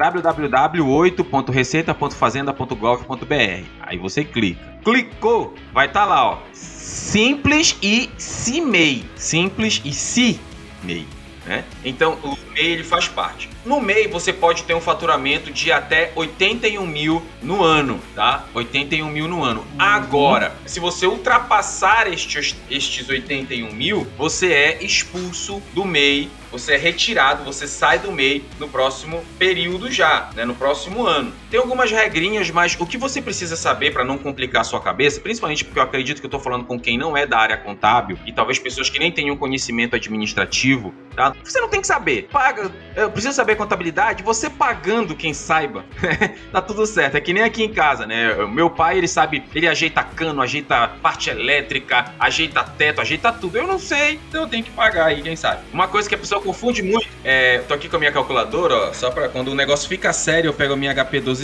[3.27, 3.65] www.8.receita.fazenda.gov.br.
[3.81, 4.77] Aí você clica.
[4.85, 6.39] Clicou, vai estar tá lá, ó.
[6.53, 9.05] Simples e CIMEI.
[9.17, 11.07] Simples e CIMEI.
[11.45, 11.65] Né?
[11.85, 13.49] Então o MEI ele faz parte.
[13.65, 18.45] No MEI você pode ter um faturamento de até 81 mil no ano, tá?
[18.53, 19.61] 81 mil no ano.
[19.61, 19.67] Uhum.
[19.79, 26.77] Agora, se você ultrapassar estes, estes 81 mil, você é expulso do MEI você é
[26.79, 31.33] retirado, você sai do MEI no próximo período já, né, no próximo ano.
[31.51, 35.21] Tem algumas regrinhas, mas o que você precisa saber para não complicar a sua cabeça,
[35.21, 38.19] principalmente porque eu acredito que eu estou falando com quem não é da área contábil
[38.27, 41.35] e talvez pessoas que nem tenham conhecimento administrativo, tá?
[41.45, 42.29] Você não tem que saber.
[42.33, 45.85] Paga, eu preciso saber contabilidade, você pagando quem saiba,
[46.51, 47.17] tá tudo certo.
[47.17, 48.35] É que nem aqui em casa, né?
[48.47, 53.57] Meu pai, ele sabe, ele ajeita cano, ajeita parte elétrica, ajeita teto, ajeita tudo.
[53.57, 55.63] Eu não sei, então eu tenho que pagar aí, quem sabe.
[55.73, 57.07] Uma coisa que a pessoa confunde muito.
[57.23, 60.49] É, tô aqui com a minha calculadora, ó, só para quando o negócio fica sério,
[60.49, 60.93] eu pego a minha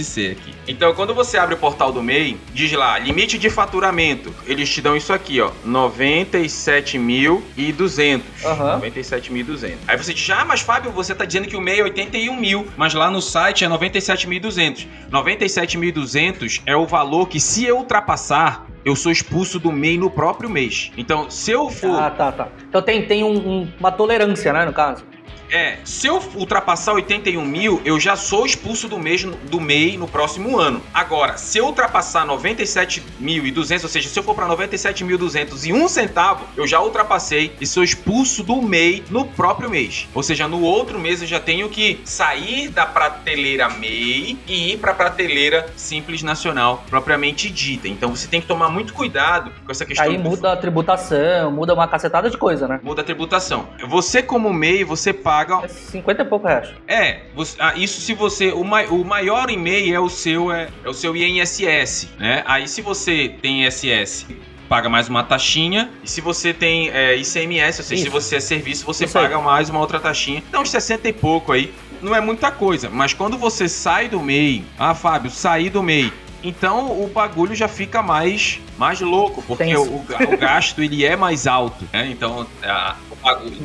[0.03, 0.53] HP12C aqui.
[0.67, 4.35] Então, quando você abre o portal do MEI, diz lá, limite de faturamento.
[4.47, 8.23] Eles te dão isso aqui, ó, 97.200.
[8.45, 8.81] Uhum.
[8.81, 9.77] 97.200.
[9.87, 12.67] Aí você diz, ah, mas Fábio, você tá dizendo que o MEI é 81 mil,
[12.77, 14.87] mas lá no site é 97.200.
[15.11, 20.51] 97.200 é o valor que se eu ultrapassar, eu sou expulso do MEI no próprio
[20.51, 20.91] mês.
[20.97, 22.01] Então, se eu for.
[22.01, 22.49] Ah, tá, tá.
[22.69, 25.05] Então tem, tem um, um, uma tolerância, né, no caso?
[25.53, 30.09] É, se eu ultrapassar 81 mil, eu já sou expulso do mês do MEI no
[30.09, 30.81] próximo ano.
[30.95, 36.47] Agora, se eu ultrapassar 97.200, ou seja, se eu for para 97.200 e um centavo,
[36.57, 40.09] eu já ultrapassei e sou expulso do MEI no próprio mês.
[40.15, 44.79] Ou seja, no outro mês eu já tenho que sair da prateleira MEI e ir
[44.79, 47.89] para a prateleira Simples Nacional propriamente dita.
[47.89, 50.07] Então você tem que tomar muito cuidado com essa questão.
[50.07, 52.81] Aí muda a tributação, muda uma cacetada de coisa, né?
[52.83, 53.69] Muda a tributação.
[53.87, 55.42] Você como MEI, você paga...
[55.65, 56.71] É 50 e pouco reais.
[56.87, 58.53] É, você, ah, isso se você...
[58.53, 62.43] O, mai, o maior MEI é o seu, é, é o seu INSS, né?
[62.47, 64.27] Aí se você tem INSS
[64.73, 65.91] paga mais uma taxinha.
[66.03, 68.05] E se você tem é, ICMS, ou seja, Isso.
[68.05, 69.45] se você é serviço, você Isso paga aí.
[69.45, 70.43] mais uma outra taxinha.
[70.49, 71.75] Então, uns 60 e pouco aí.
[72.01, 72.89] Não é muita coisa.
[72.89, 76.11] Mas quando você sai do MEI, ah, Fábio, sair do MEI.
[76.43, 81.47] Então o bagulho já fica mais, mais louco, porque o, o, gasto ele é mais
[81.47, 82.09] alto, né?
[82.11, 82.97] Então a,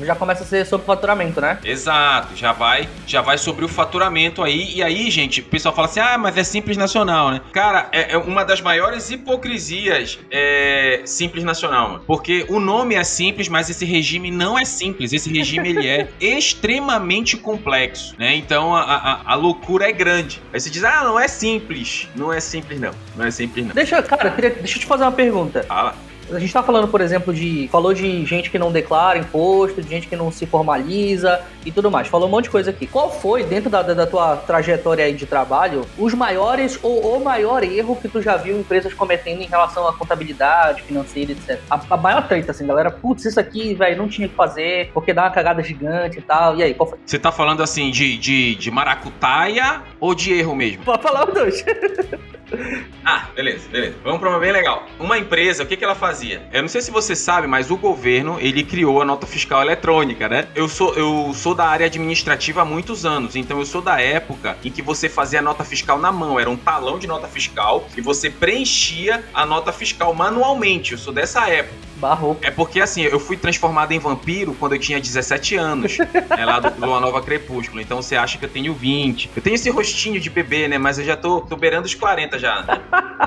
[0.04, 1.58] já começa a ser sobre faturamento, né?
[1.64, 4.76] Exato, já vai, já vai sobre o faturamento aí.
[4.76, 7.42] E aí, gente, o pessoal fala assim: ah, mas é simples nacional, né?
[7.52, 12.04] Cara, é, é uma das maiores hipocrisias é simples nacional, mano.
[12.06, 15.14] Porque o nome é simples, mas esse regime não é simples.
[15.14, 18.36] Esse regime ele é extremamente complexo, né?
[18.36, 20.42] Então a, a, a, loucura é grande.
[20.54, 22.08] Aí você diz: ah, não é simples.
[22.16, 22.92] Não é simples, não.
[23.16, 23.74] Não é simples, não.
[23.74, 25.64] Deixa, cara, deixa eu te fazer uma pergunta.
[25.64, 25.96] Fala.
[26.30, 27.70] A gente está falando, por exemplo, de.
[27.72, 31.92] Falou de gente que não declara imposto, de gente que não se formaliza e tudo
[31.92, 32.08] mais.
[32.08, 32.88] Falou um monte de coisa aqui.
[32.88, 37.64] Qual foi, dentro da, da tua trajetória aí de trabalho, os maiores ou o maior
[37.64, 41.60] erro que tu já viu empresas cometendo em relação à contabilidade financeira, etc?
[41.70, 45.14] A, a maior treta, assim, galera, putz, isso aqui, velho, não tinha que fazer, porque
[45.14, 46.56] dá uma cagada gigante e tal.
[46.56, 47.00] E aí, qual foi?
[47.06, 50.84] Você tá falando assim de, de, de maracutaia ou de erro mesmo?
[50.84, 51.66] Pode falar os dois.
[53.04, 53.96] ah, beleza, beleza.
[54.04, 54.86] Vamos para uma bem legal.
[55.00, 56.48] Uma empresa, o que, que ela fazia?
[56.52, 60.30] Eu não sei se você sabe, mas o governo ele criou a nota fiscal eletrônica,
[60.30, 60.48] né?
[60.56, 64.58] Eu sou, eu sou da área administrativa há muitos anos, então eu sou da época
[64.64, 66.40] em que você fazia a nota fiscal na mão.
[66.40, 70.92] Era um talão de nota fiscal e você preenchia a nota fiscal manualmente.
[70.92, 71.87] Eu sou dessa época.
[71.98, 72.38] Barro.
[72.42, 76.60] É porque assim, eu fui transformado em vampiro quando eu tinha 17 anos, né, lá
[76.60, 77.82] do, Uma Nova Crepúsculo.
[77.82, 79.32] Então você acha que eu tenho 20.
[79.36, 80.78] Eu tenho esse rostinho de bebê, né?
[80.78, 82.64] Mas eu já tô, tô beirando os 40 já.
[82.64, 82.82] Né?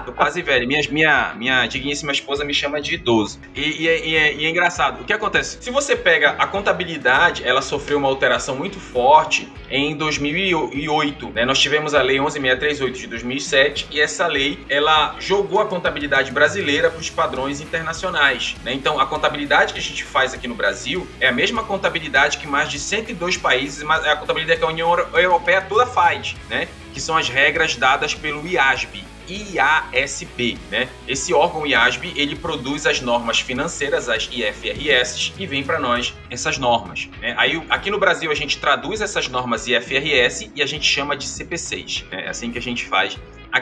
[0.04, 0.66] Tô quase velho.
[0.66, 3.40] Minha, minha, minha digníssima esposa me chama de idoso.
[3.54, 5.02] E, e, é, e, é, e, é, engraçado.
[5.02, 5.58] O que acontece?
[5.60, 11.30] Se você pega a contabilidade, ela sofreu uma alteração muito forte em 2008.
[11.30, 11.44] Né?
[11.44, 16.90] Nós tivemos a Lei 11638 de 2007 e essa lei ela jogou a contabilidade brasileira
[16.90, 18.56] para os padrões internacionais.
[18.64, 18.74] Né?
[18.74, 22.46] Então, a contabilidade que a gente faz aqui no Brasil é a mesma contabilidade que
[22.46, 26.68] mais de 102 países, é a contabilidade que a União Europeia toda faz, né?
[26.92, 29.04] que são as regras dadas pelo IASB.
[29.28, 30.88] IASB, né?
[31.06, 36.58] Esse órgão IASB, ele produz as normas financeiras, as IFRS, e vem para nós essas
[36.58, 37.08] normas.
[37.20, 37.34] Né?
[37.38, 41.26] Aí, aqui no Brasil, a gente traduz essas normas IFRS e a gente chama de
[41.26, 42.04] CP6.
[42.10, 42.24] Né?
[42.26, 43.16] É assim que a gente faz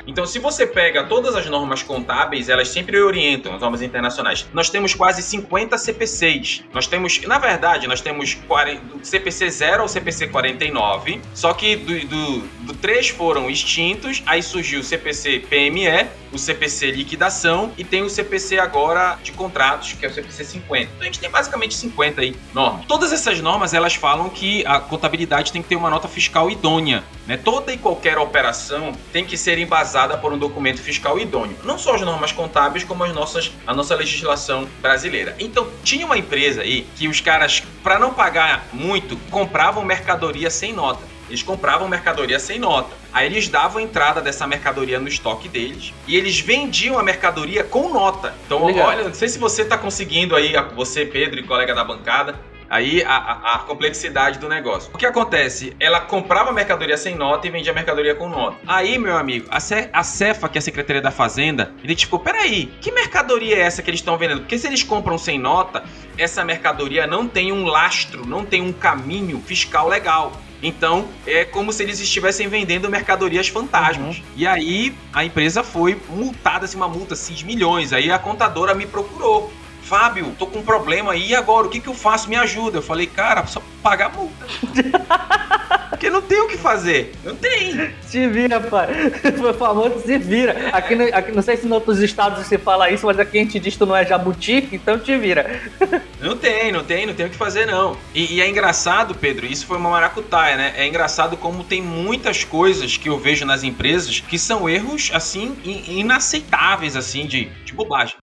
[0.07, 4.47] então, se você pega todas as normas contábeis, elas sempre orientam as normas internacionais.
[4.53, 6.65] Nós temos quase 50 CPCs.
[6.73, 11.77] Nós temos, na verdade, nós temos 40, do CPC 0 ao CPC 49, só que
[11.77, 17.85] do, do, do 3 foram extintos, aí surgiu o CPC PME, o CPC liquidação e
[17.85, 20.83] tem o CPC agora de contratos, que é o CPC 50.
[20.83, 22.85] Então a gente tem basicamente 50 aí normas.
[22.87, 27.03] Todas essas normas, elas falam que a contabilidade tem que ter uma nota fiscal idônea,
[27.27, 27.39] né?
[27.39, 31.57] Toda e qualquer operação tem que ser embasada embasada por um documento fiscal idôneo.
[31.65, 35.37] Não só as normas contábeis, como as nossas, a nossa legislação brasileira.
[35.39, 40.73] Então, tinha uma empresa aí que os caras, para não pagar muito, compravam mercadoria sem
[40.73, 41.01] nota.
[41.29, 42.89] Eles compravam mercadoria sem nota.
[43.13, 47.93] Aí eles davam entrada dessa mercadoria no estoque deles e eles vendiam a mercadoria com
[47.93, 48.35] nota.
[48.47, 48.89] Então, Legal.
[48.89, 52.35] olha, não sei se você está conseguindo aí, você, Pedro e colega da bancada,
[52.71, 54.91] Aí a, a, a, complexidade do negócio.
[54.93, 55.75] O que acontece?
[55.81, 58.59] Ela comprava mercadoria sem nota e vendia mercadoria com nota.
[58.67, 62.67] Aí, meu amigo, a, Ce, a Cefa, que é a Secretaria da Fazenda, identificou: peraí,
[62.81, 64.41] que mercadoria é essa que eles estão vendendo?
[64.41, 65.83] Porque se eles compram sem nota,
[66.17, 70.33] essa mercadoria não tem um lastro, não tem um caminho fiscal legal.
[70.63, 74.19] Então, é como se eles estivessem vendendo mercadorias fantasmas.
[74.19, 74.25] Uhum.
[74.37, 77.93] E aí, a empresa foi multada, assim, uma multa, 6 milhões.
[77.93, 79.53] Aí a contadora me procurou.
[79.89, 81.67] Fábio, tô com um problema aí, e agora?
[81.67, 82.29] O que, que eu faço?
[82.29, 82.77] Me ajuda.
[82.77, 84.47] Eu falei, cara, só pagar multa.
[85.89, 87.13] Porque não tem o que fazer.
[87.25, 87.91] Não tem.
[88.03, 88.89] Se vira, pai.
[89.37, 90.69] Foi famoso, se vira.
[90.73, 93.43] Aqui, no, aqui, não sei se em outros estados você fala isso, mas aqui a
[93.43, 95.61] gente diz que tu não é jabuti, então te vira.
[96.21, 97.97] Não tem, não tem, não tem o que fazer, não.
[98.13, 100.75] E, e é engraçado, Pedro, isso foi uma maracutaia, né?
[100.77, 105.57] É engraçado como tem muitas coisas que eu vejo nas empresas que são erros, assim,
[105.65, 108.17] inaceitáveis, assim, de, de bobagem.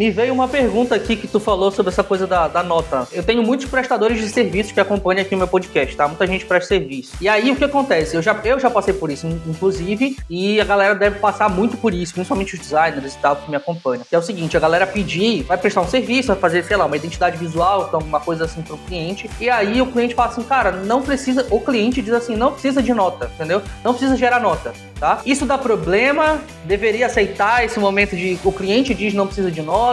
[0.00, 3.06] Me veio uma pergunta aqui que tu falou sobre essa coisa da, da nota.
[3.12, 6.08] Eu tenho muitos prestadores de serviços que acompanham aqui o meu podcast, tá?
[6.08, 7.12] Muita gente presta serviço.
[7.20, 8.16] E aí o que acontece?
[8.16, 11.92] Eu já, eu já passei por isso, inclusive, e a galera deve passar muito por
[11.92, 14.02] isso, principalmente os designers e tal que me acompanham.
[14.08, 16.86] Que é o seguinte, a galera pedir, vai prestar um serviço, vai fazer, sei lá,
[16.86, 19.28] uma identidade visual, então uma coisa assim pro cliente.
[19.38, 21.46] E aí o cliente fala assim, cara, não precisa.
[21.50, 23.60] O cliente diz assim, não precisa de nota, entendeu?
[23.84, 25.22] Não precisa gerar nota tá?
[25.24, 29.89] Isso dá problema, deveria aceitar esse momento de o cliente diz não precisa de nota,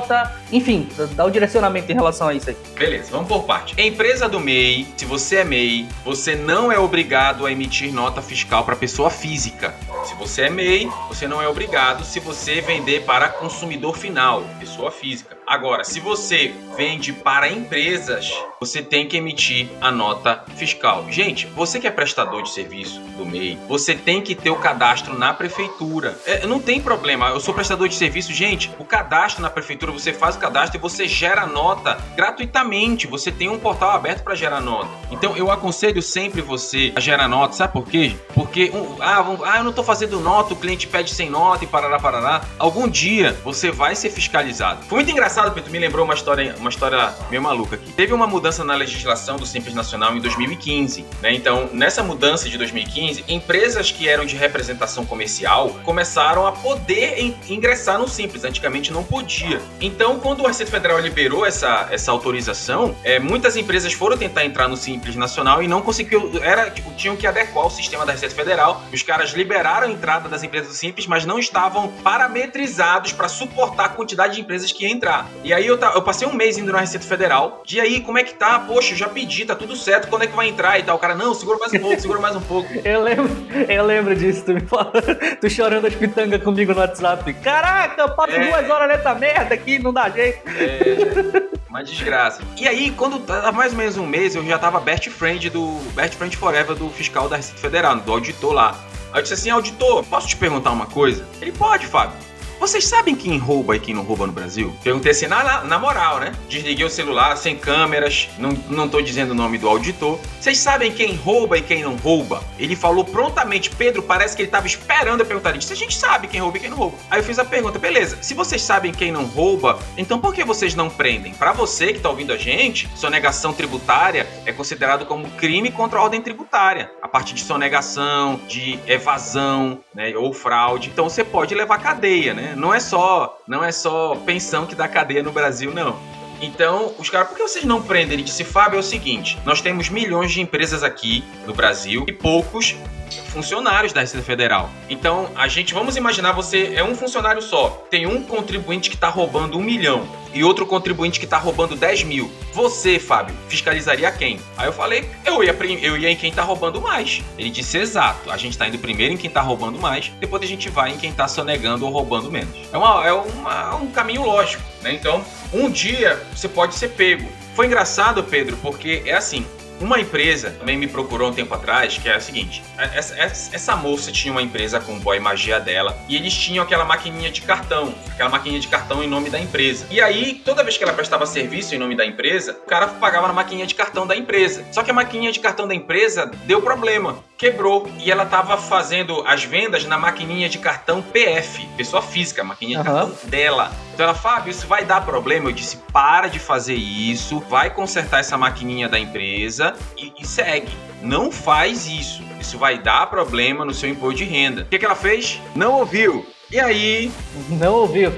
[0.51, 2.57] enfim, dá o direcionamento em relação a isso aí.
[2.77, 3.79] Beleza, vamos por parte.
[3.79, 8.63] Empresa do MEI, se você é MEI, você não é obrigado a emitir nota fiscal
[8.63, 9.73] para pessoa física.
[10.03, 14.91] Se você é MEI, você não é obrigado se você vender para consumidor final, pessoa
[14.91, 15.36] física.
[15.47, 18.29] Agora, se você vende para empresas,
[18.59, 21.05] você tem que emitir a nota fiscal.
[21.09, 25.17] Gente, você que é prestador de serviço do MEI, você tem que ter o cadastro
[25.17, 26.19] na prefeitura.
[26.25, 28.69] É, não tem problema, eu sou prestador de serviço, gente.
[28.77, 33.07] O cadastro na prefeitura, você faz o cadastro e você gera nota gratuitamente.
[33.07, 34.89] Você tem um portal aberto para gerar nota.
[35.09, 38.17] Então, eu aconselho sempre você a gerar nota, sabe por quê?
[38.33, 41.67] Porque, um, ah, ah, eu não estou fazendo nota, o cliente pede sem nota e
[41.67, 42.41] parará, parará.
[42.59, 44.83] Algum dia você vai ser fiscalizado.
[44.83, 47.91] Foi muito engraçado engraçado, Pedro, me lembrou uma história, uma história meio maluca aqui.
[47.93, 51.31] Teve uma mudança na legislação do Simples Nacional em 2015, né?
[51.33, 57.99] Então, nessa mudança de 2015, empresas que eram de representação comercial começaram a poder ingressar
[57.99, 58.43] no Simples.
[58.43, 59.61] Antigamente não podia.
[59.79, 64.67] Então, quando a Receita Federal liberou essa, essa autorização, é, muitas empresas foram tentar entrar
[64.67, 66.31] no Simples Nacional e não conseguiu.
[66.41, 68.81] Era, tipo, tinham que adequar o sistema da Receita Federal.
[68.91, 73.85] Os caras liberaram a entrada das empresas do Simples, mas não estavam parametrizados para suportar
[73.85, 75.26] a quantidade de empresas que ia entrar.
[75.43, 77.63] E aí eu, eu passei um mês indo na Receita Federal.
[77.69, 78.59] E aí, como é que tá?
[78.59, 80.07] Poxa, eu já pedi, tá tudo certo.
[80.07, 80.97] Quando é que vai entrar e tal?
[80.97, 82.69] O cara, não, segura mais um pouco, segura mais um pouco.
[82.83, 83.29] eu lembro,
[83.69, 84.91] eu lembro disso, tu me fala.
[85.39, 87.31] Tu chorando as pitangas comigo no WhatsApp.
[87.35, 88.49] Caraca, eu passo é...
[88.49, 90.41] duas horas nessa merda aqui, não dá jeito.
[90.47, 91.57] É.
[91.69, 92.41] Uma desgraça.
[92.57, 95.79] E aí, quando tava mais ou menos um mês, eu já tava best friend do.
[95.93, 98.75] Best friend forever do fiscal da Receita Federal, do auditor lá.
[99.11, 101.25] Aí eu disse assim, auditor, posso te perguntar uma coisa?
[101.41, 102.17] Ele pode, Fábio.
[102.59, 104.75] Vocês sabem quem rouba e quem não rouba no Brasil?
[104.83, 106.33] Perguntei assim, na, na moral, né?
[106.49, 110.19] Desliguei o celular, sem câmeras, não, não tô dizendo o nome do auditor.
[110.39, 112.43] Vocês sabem quem rouba e quem não rouba?
[112.57, 115.51] Ele falou prontamente, Pedro, parece que ele tava esperando eu perguntar.
[115.51, 116.97] Disse, a gente sabe quem rouba e quem não rouba.
[117.11, 120.43] Aí eu fiz a pergunta, beleza, se vocês sabem quem não rouba, então por que
[120.43, 121.33] vocês não prendem?
[121.33, 126.03] Para você que tá ouvindo a gente, sonegação tributária é considerado como crime contra a
[126.03, 126.91] ordem tributária.
[127.01, 130.89] A partir de sonegação, de evasão, né, ou fraude.
[130.89, 132.46] Então você pode levar cadeia, né?
[132.55, 135.97] Não é só, não é só pensão que dá cadeia no Brasil, não.
[136.41, 138.13] Então, os caras, por que vocês não prendem?
[138.13, 142.13] Ele disse, Fábio, é o seguinte: nós temos milhões de empresas aqui no Brasil e
[142.13, 142.75] poucos
[143.17, 144.69] funcionários da Receita Federal.
[144.89, 149.09] Então, a gente, vamos imaginar, você é um funcionário só, tem um contribuinte que está
[149.09, 152.31] roubando um milhão e outro contribuinte que está roubando 10 mil.
[152.53, 154.39] Você, Fábio, fiscalizaria quem?
[154.57, 157.21] Aí eu falei, eu ia, eu ia em quem está roubando mais.
[157.37, 160.45] Ele disse, exato, a gente está indo primeiro em quem está roubando mais, depois a
[160.47, 162.55] gente vai em quem está sonegando ou roubando menos.
[162.71, 164.93] É, uma, é uma, um caminho lógico, né?
[164.93, 167.27] Então, um dia você pode ser pego.
[167.55, 169.45] Foi engraçado, Pedro, porque é assim,
[169.79, 172.63] uma empresa também me procurou um tempo atrás, que é a seguinte:
[172.93, 176.83] essa, essa, moça tinha uma empresa com o boy magia dela e eles tinham aquela
[176.83, 179.85] maquininha de cartão, aquela maquininha de cartão em nome da empresa.
[179.91, 183.27] E aí, toda vez que ela prestava serviço em nome da empresa, o cara pagava
[183.27, 184.65] na maquininha de cartão da empresa.
[184.71, 189.23] Só que a maquininha de cartão da empresa deu problema, quebrou e ela estava fazendo
[189.27, 192.95] as vendas na maquininha de cartão PF, pessoa física, a maquininha de uhum.
[192.95, 193.71] cartão dela.
[193.93, 195.49] Então ela, Fábio, isso vai dar problema.
[195.49, 199.66] Eu disse: para de fazer isso, vai consertar essa maquininha da empresa
[199.97, 200.71] e, e segue.
[201.01, 202.23] Não faz isso.
[202.39, 204.61] Isso vai dar problema no seu imposto de renda.
[204.61, 205.41] O que, que ela fez?
[205.55, 206.25] Não ouviu.
[206.51, 207.11] E aí?
[207.49, 208.13] Não ouviu.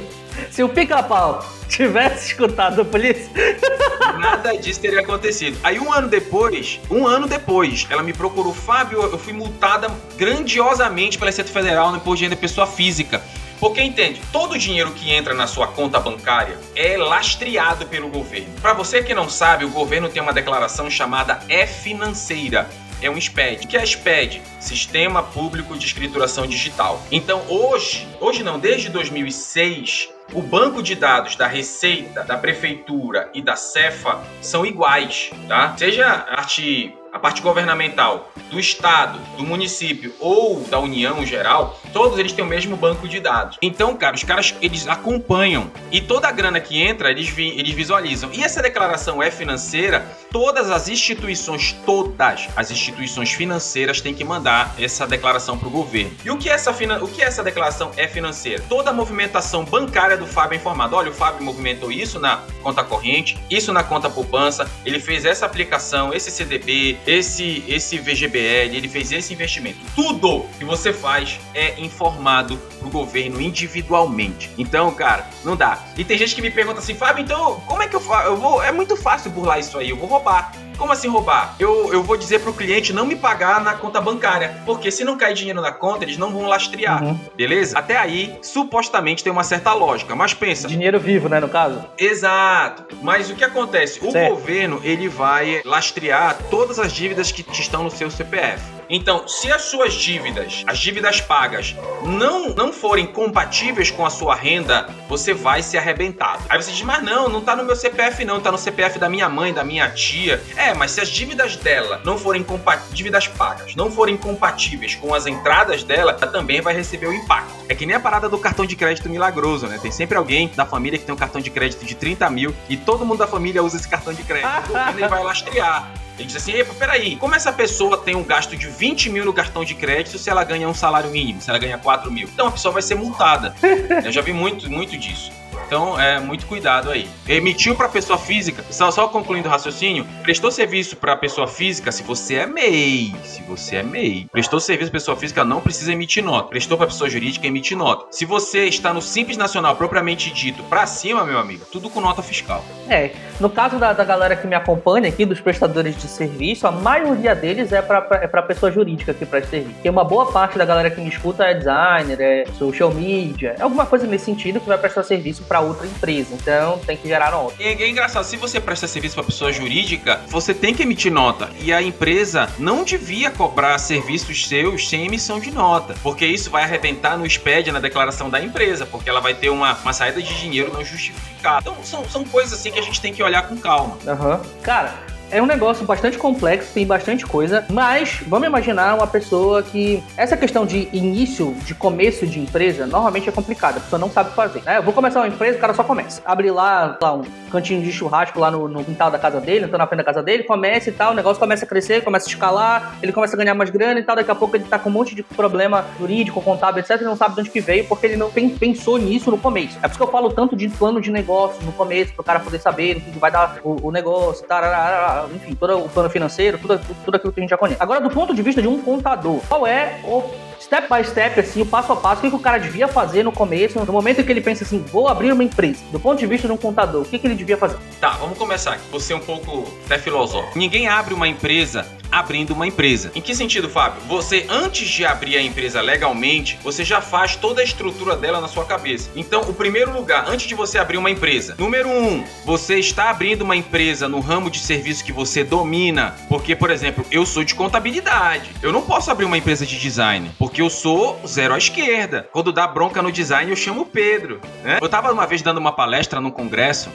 [0.51, 3.29] Se o pica-pau tivesse escutado a polícia.
[4.19, 5.57] Nada disso teria acontecido.
[5.63, 11.17] Aí um ano depois, um ano depois, ela me procurou, Fábio, eu fui multada grandiosamente
[11.17, 13.21] pela Receita Federal no imposto de renda pessoa física.
[13.59, 18.53] Porque entende, todo o dinheiro que entra na sua conta bancária é lastreado pelo governo.
[18.61, 22.69] Para você que não sabe, o governo tem uma declaração chamada E-Financeira
[23.01, 23.65] é um SPED.
[23.65, 24.41] O que é SPED?
[24.59, 27.01] Sistema Público de Escrituração Digital.
[27.11, 33.41] Então, hoje, hoje não, desde 2006, o banco de dados da Receita, da Prefeitura e
[33.41, 35.75] da Cefa são iguais, tá?
[35.77, 42.31] Seja arte a parte governamental do estado, do município ou da União geral, todos eles
[42.31, 43.57] têm o mesmo banco de dados.
[43.61, 47.73] Então, cara, os caras eles acompanham e toda a grana que entra eles, vi, eles
[47.73, 48.29] visualizam.
[48.33, 54.75] E essa declaração é financeira, todas as instituições, todas as instituições financeiras têm que mandar
[54.79, 56.11] essa declaração para o governo.
[56.23, 58.63] E o que, essa, o que essa declaração é financeira?
[58.69, 60.95] Toda a movimentação bancária do Fábio é informada.
[60.95, 65.45] Olha, o Fábio movimentou isso na conta corrente, isso na conta poupança, ele fez essa
[65.45, 69.79] aplicação, esse CDB, esse, esse VGBL, ele fez esse investimento.
[69.95, 74.49] Tudo que você faz é informado pro governo individualmente.
[74.57, 75.83] Então, cara, não dá.
[75.97, 78.27] E tem gente que me pergunta assim, Fábio, então como é que eu faço?
[78.27, 80.51] Eu vou, é muito fácil burlar isso aí, eu vou roubar.
[80.79, 81.55] Como assim roubar?
[81.59, 85.17] Eu, eu vou dizer pro cliente não me pagar na conta bancária, porque se não
[85.17, 87.19] cair dinheiro na conta, eles não vão lastrear, uhum.
[87.35, 87.77] beleza?
[87.77, 90.69] Até aí, supostamente tem uma certa lógica, mas pensa.
[90.69, 91.83] Dinheiro vivo, né, no caso?
[91.97, 92.95] Exato.
[93.01, 93.99] Mas o que acontece?
[94.01, 94.35] O certo.
[94.35, 98.78] governo, ele vai lastrear todas as dívidas que estão no seu CPF.
[98.89, 104.33] Então, se as suas dívidas, as dívidas pagas, não, não forem compatíveis com a sua
[104.33, 106.43] renda, você vai ser arrebentado.
[106.49, 109.07] Aí você diz, mas não, não tá no meu CPF não, tá no CPF da
[109.07, 110.41] minha mãe, da minha tia.
[110.55, 112.45] É, mas se as dívidas dela não forem
[112.91, 117.53] dívidas pagas, não forem compatíveis com as entradas dela, ela também vai receber o impacto.
[117.67, 119.77] É que nem a parada do cartão de crédito milagroso, né?
[119.79, 122.75] Tem sempre alguém da família que tem um cartão de crédito de 30 mil e
[122.75, 124.71] todo mundo da família usa esse cartão de crédito.
[124.95, 125.91] ele vai lastrear.
[126.19, 129.33] Ele diz assim: Epa, peraí, como essa pessoa tem um gasto de 20 mil no
[129.33, 132.27] cartão de crédito se ela ganha um salário mínimo, se ela ganha 4 mil?
[132.27, 133.55] Então a pessoa vai ser multada.
[134.03, 135.31] Eu já vi muito, muito disso.
[135.69, 137.07] Então, é muito cuidado aí.
[137.27, 142.01] Emitiu para pessoa física, só, só concluindo o raciocínio, prestou serviço para pessoa física se
[142.01, 143.13] você é MEI.
[143.23, 144.25] Se você é MEI.
[144.31, 146.49] Prestou serviço pessoa física, não precisa emitir nota.
[146.49, 148.07] Prestou para pessoa jurídica, emite nota.
[148.09, 152.23] Se você está no Simples Nacional propriamente dito para cima, meu amigo, tudo com nota
[152.23, 152.65] fiscal.
[152.89, 156.71] É, no caso da, da galera que me acompanha aqui, dos prestadores de serviço, a
[156.71, 159.75] maioria deles é para é pra pessoa jurídica que presta serviço.
[159.75, 163.61] Porque uma boa parte da galera que me escuta é designer, é social media, é
[163.61, 166.33] alguma coisa nesse sentido que vai prestar serviço para outra empresa.
[166.33, 167.55] Então tem que gerar nota.
[167.59, 171.11] E é, é engraçado, se você presta serviço para pessoa jurídica, você tem que emitir
[171.11, 171.49] nota.
[171.59, 175.95] E a empresa não devia cobrar serviços seus sem emissão de nota.
[176.01, 178.85] Porque isso vai arrebentar no SPED, na declaração da empresa.
[178.85, 181.59] Porque ela vai ter uma, uma saída de dinheiro não justificada.
[181.61, 183.97] Então são, são coisas assim que a gente tem que olhar com calma.
[184.05, 184.39] Uhum.
[184.61, 184.93] Cara,
[185.31, 190.03] é um negócio bastante complexo, tem bastante coisa, mas vamos imaginar uma pessoa que.
[190.17, 194.33] Essa questão de início, de começo de empresa, normalmente é complicada, a pessoa não sabe
[194.33, 194.61] fazer.
[194.63, 194.77] Né?
[194.77, 196.21] Eu vou começar uma empresa, o cara só começa.
[196.25, 199.77] Abre lá, lá um cantinho de churrasco lá no, no quintal da casa dele, então
[199.77, 202.29] na frente da casa dele, começa e tal, o negócio começa a crescer, começa a
[202.29, 204.89] escalar, ele começa a ganhar mais grana e tal, daqui a pouco ele tá com
[204.89, 208.05] um monte de problema jurídico, contábil, etc, e não sabe de onde que veio, porque
[208.05, 209.77] ele não pensou nisso no começo.
[209.77, 212.39] É por isso que eu falo tanto de plano de negócio no começo, pro cara
[212.39, 216.57] poder saber o que vai dar o, o negócio, tararara, enfim, todo o plano financeiro,
[216.57, 217.81] tudo, tudo aquilo que a gente já conhece.
[217.81, 220.23] Agora, do ponto de vista de um contador, qual é o
[220.59, 223.31] step by step, assim, o passo a passo, o que, o cara devia fazer no
[223.31, 226.25] começo, no momento em que ele pensa assim, vou abrir uma empresa, do ponto de
[226.25, 227.77] vista de um contador, o que, que ele devia fazer?
[227.99, 228.83] Tá, vamos começar aqui.
[228.91, 230.57] Você é um pouco até filosófico.
[230.57, 233.11] Ninguém abre uma empresa abrindo uma empresa.
[233.15, 234.01] Em que sentido, Fábio?
[234.07, 238.47] Você, antes de abrir a empresa legalmente, você já faz toda a estrutura dela na
[238.47, 239.09] sua cabeça.
[239.15, 243.43] Então, o primeiro lugar, antes de você abrir uma empresa, número um, você está abrindo
[243.43, 246.15] uma empresa no ramo de serviço que você domina.
[246.27, 248.51] Porque, por exemplo, eu sou de contabilidade.
[248.61, 252.27] Eu não posso abrir uma empresa de design, porque eu sou zero à esquerda.
[252.31, 254.41] Quando dá bronca no design, eu chamo o Pedro.
[254.63, 254.79] Né?
[254.81, 256.89] Eu tava uma vez dando uma palestra num congresso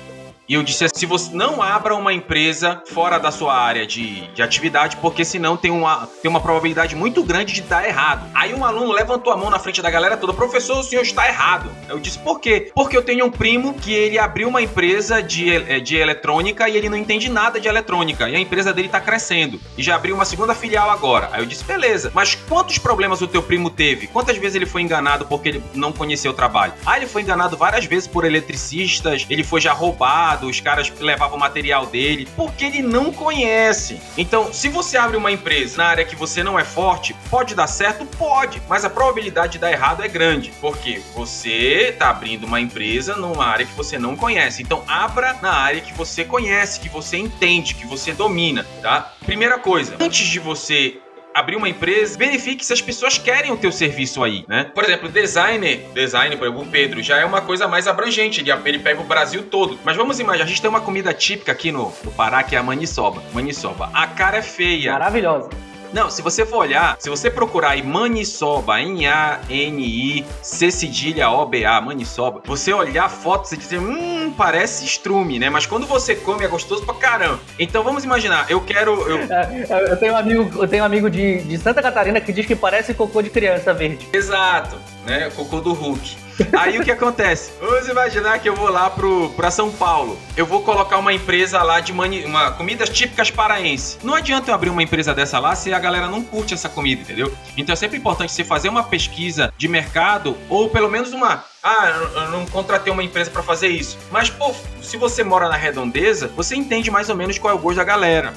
[0.46, 4.42] e eu disse assim, você não abra uma empresa fora da sua área de, de
[4.42, 8.28] atividade, porque senão tem uma, tem uma probabilidade muito grande de dar errado.
[8.34, 11.26] Aí um aluno levantou a mão na frente da galera toda, professor, o senhor está
[11.26, 11.70] errado.
[11.88, 12.70] Eu disse, por quê?
[12.74, 16.76] Porque eu tenho um primo que ele abriu uma empresa de, eh, de eletrônica e
[16.76, 18.28] ele não entende nada de eletrônica.
[18.28, 19.58] E a empresa dele está crescendo.
[19.78, 21.30] E já abriu uma segunda filial agora.
[21.32, 24.08] Aí eu disse, beleza, mas quantos problemas o teu primo teve?
[24.08, 26.74] Quantas vezes ele foi enganado porque ele não conheceu o trabalho?
[26.84, 31.38] Ah, ele foi enganado várias vezes por eletricistas, ele foi já roubado os caras levavam
[31.38, 34.00] material dele, porque ele não conhece.
[34.16, 37.66] Então, se você abre uma empresa na área que você não é forte, pode dar
[37.66, 38.04] certo?
[38.04, 43.16] Pode, mas a probabilidade de dar errado é grande, porque você está abrindo uma empresa
[43.16, 44.62] numa área que você não conhece.
[44.62, 49.12] Então, abra na área que você conhece, que você entende, que você domina, tá?
[49.24, 50.98] Primeira coisa, antes de você
[51.34, 54.64] abrir uma empresa, verifique se as pessoas querem o teu serviço aí, né?
[54.72, 58.50] Por exemplo, designer, designer, por exemplo, o Pedro, já é uma coisa mais abrangente, ele,
[58.64, 59.78] ele pega o Brasil todo.
[59.84, 62.58] Mas vamos imaginar, a gente tem uma comida típica aqui no, no Pará, que é
[62.58, 63.22] a maniçoba.
[63.32, 63.90] Maniçoba.
[63.92, 64.92] A cara é feia.
[64.92, 65.50] Maravilhosa.
[65.94, 72.42] Não, se você for olhar, se você procurar aí maniçoba, N-A-N-I, C cedilha O-B-A, maniçoba,
[72.44, 75.48] você olhar fotos e dizer, hum, parece estrume, né?
[75.48, 77.38] Mas quando você come é gostoso pra caramba.
[77.60, 79.08] Então vamos imaginar, eu quero.
[79.08, 82.32] Eu, é, eu tenho um amigo, eu tenho um amigo de, de Santa Catarina que
[82.32, 84.08] diz que parece cocô de criança verde.
[84.12, 85.30] Exato, né?
[85.30, 86.24] Cocô do Hulk.
[86.58, 87.52] Aí o que acontece?
[87.60, 90.18] Vamos imaginar que eu vou lá pro, pra São Paulo.
[90.36, 93.98] Eu vou colocar uma empresa lá de mani, uma, comidas típicas paraense.
[94.02, 97.02] Não adianta eu abrir uma empresa dessa lá se a galera não curte essa comida,
[97.02, 97.32] entendeu?
[97.56, 101.88] Então é sempre importante você fazer uma pesquisa de mercado ou pelo menos uma ah,
[102.14, 103.96] eu não contratei uma empresa para fazer isso.
[104.10, 107.58] Mas, pô, se você mora na redondeza, você entende mais ou menos qual é o
[107.58, 108.34] gosto da galera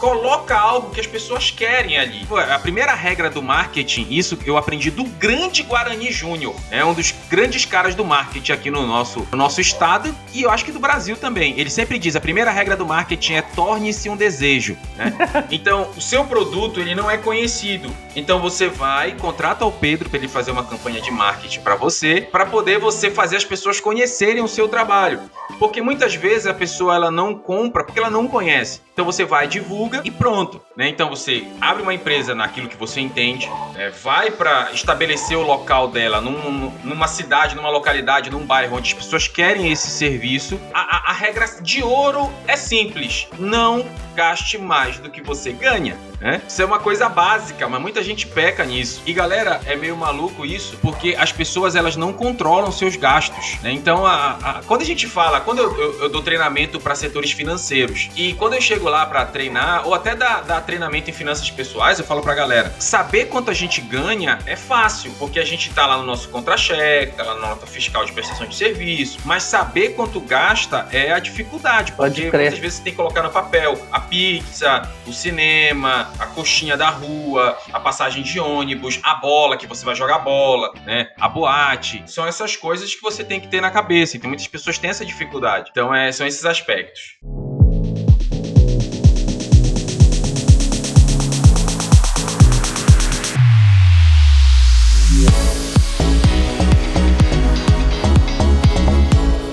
[0.00, 2.26] coloca algo que as pessoas querem ali.
[2.50, 7.14] A primeira regra do marketing, isso eu aprendi do grande Guarani Júnior, é um dos
[7.28, 10.80] grandes caras do marketing aqui no nosso, no nosso estado e eu acho que do
[10.80, 11.54] Brasil também.
[11.58, 14.76] Ele sempre diz: a primeira regra do marketing é torne-se um desejo.
[14.96, 15.12] Né?
[15.50, 17.94] então, o seu produto ele não é conhecido.
[18.16, 22.22] Então você vai, contrata o Pedro para ele fazer uma campanha de marketing para você,
[22.22, 25.20] para poder você fazer as pessoas conhecerem o seu trabalho.
[25.58, 28.80] Porque muitas vezes a pessoa ela não compra porque ela não conhece.
[28.92, 30.60] Então você vai, divulga e pronto.
[30.76, 30.88] Né?
[30.88, 33.90] Então você abre uma empresa naquilo que você entende, né?
[34.02, 38.94] vai para estabelecer o local dela num, numa cidade, numa localidade, num bairro onde as
[38.94, 40.60] pessoas querem esse serviço.
[40.74, 43.84] A, a, a regra de ouro é simples: não
[44.14, 45.96] gaste mais do que você ganha.
[46.20, 46.42] Né?
[46.46, 49.02] Isso é uma coisa básica, mas muita gente peca nisso.
[49.06, 53.58] E galera, é meio maluco isso, porque as pessoas elas não controlam seus gastos.
[53.62, 53.72] Né?
[53.72, 57.32] Então, a, a, quando a gente fala, quando eu, eu, eu dou treinamento para setores
[57.32, 61.50] financeiros e quando eu chego lá para treinar ou até dar, dar treinamento em finanças
[61.50, 65.70] pessoais, eu falo para galera: saber quanto a gente ganha é fácil, porque a gente
[65.70, 69.42] tá lá no nosso contra-cheque, tá lá na nota fiscal de prestação de serviço, mas
[69.42, 73.80] saber quanto gasta é a dificuldade, porque muitas vezes você tem que colocar no papel
[73.90, 79.66] a pizza, o cinema, a coxinha da rua, a passagem de ônibus, a bola que
[79.66, 81.10] você vai jogar bola, né?
[81.18, 82.02] A boate.
[82.06, 84.16] São essas coisas que você tem que ter na cabeça.
[84.16, 85.70] Então muitas pessoas têm essa dificuldade.
[85.70, 87.18] Então é, são esses aspectos.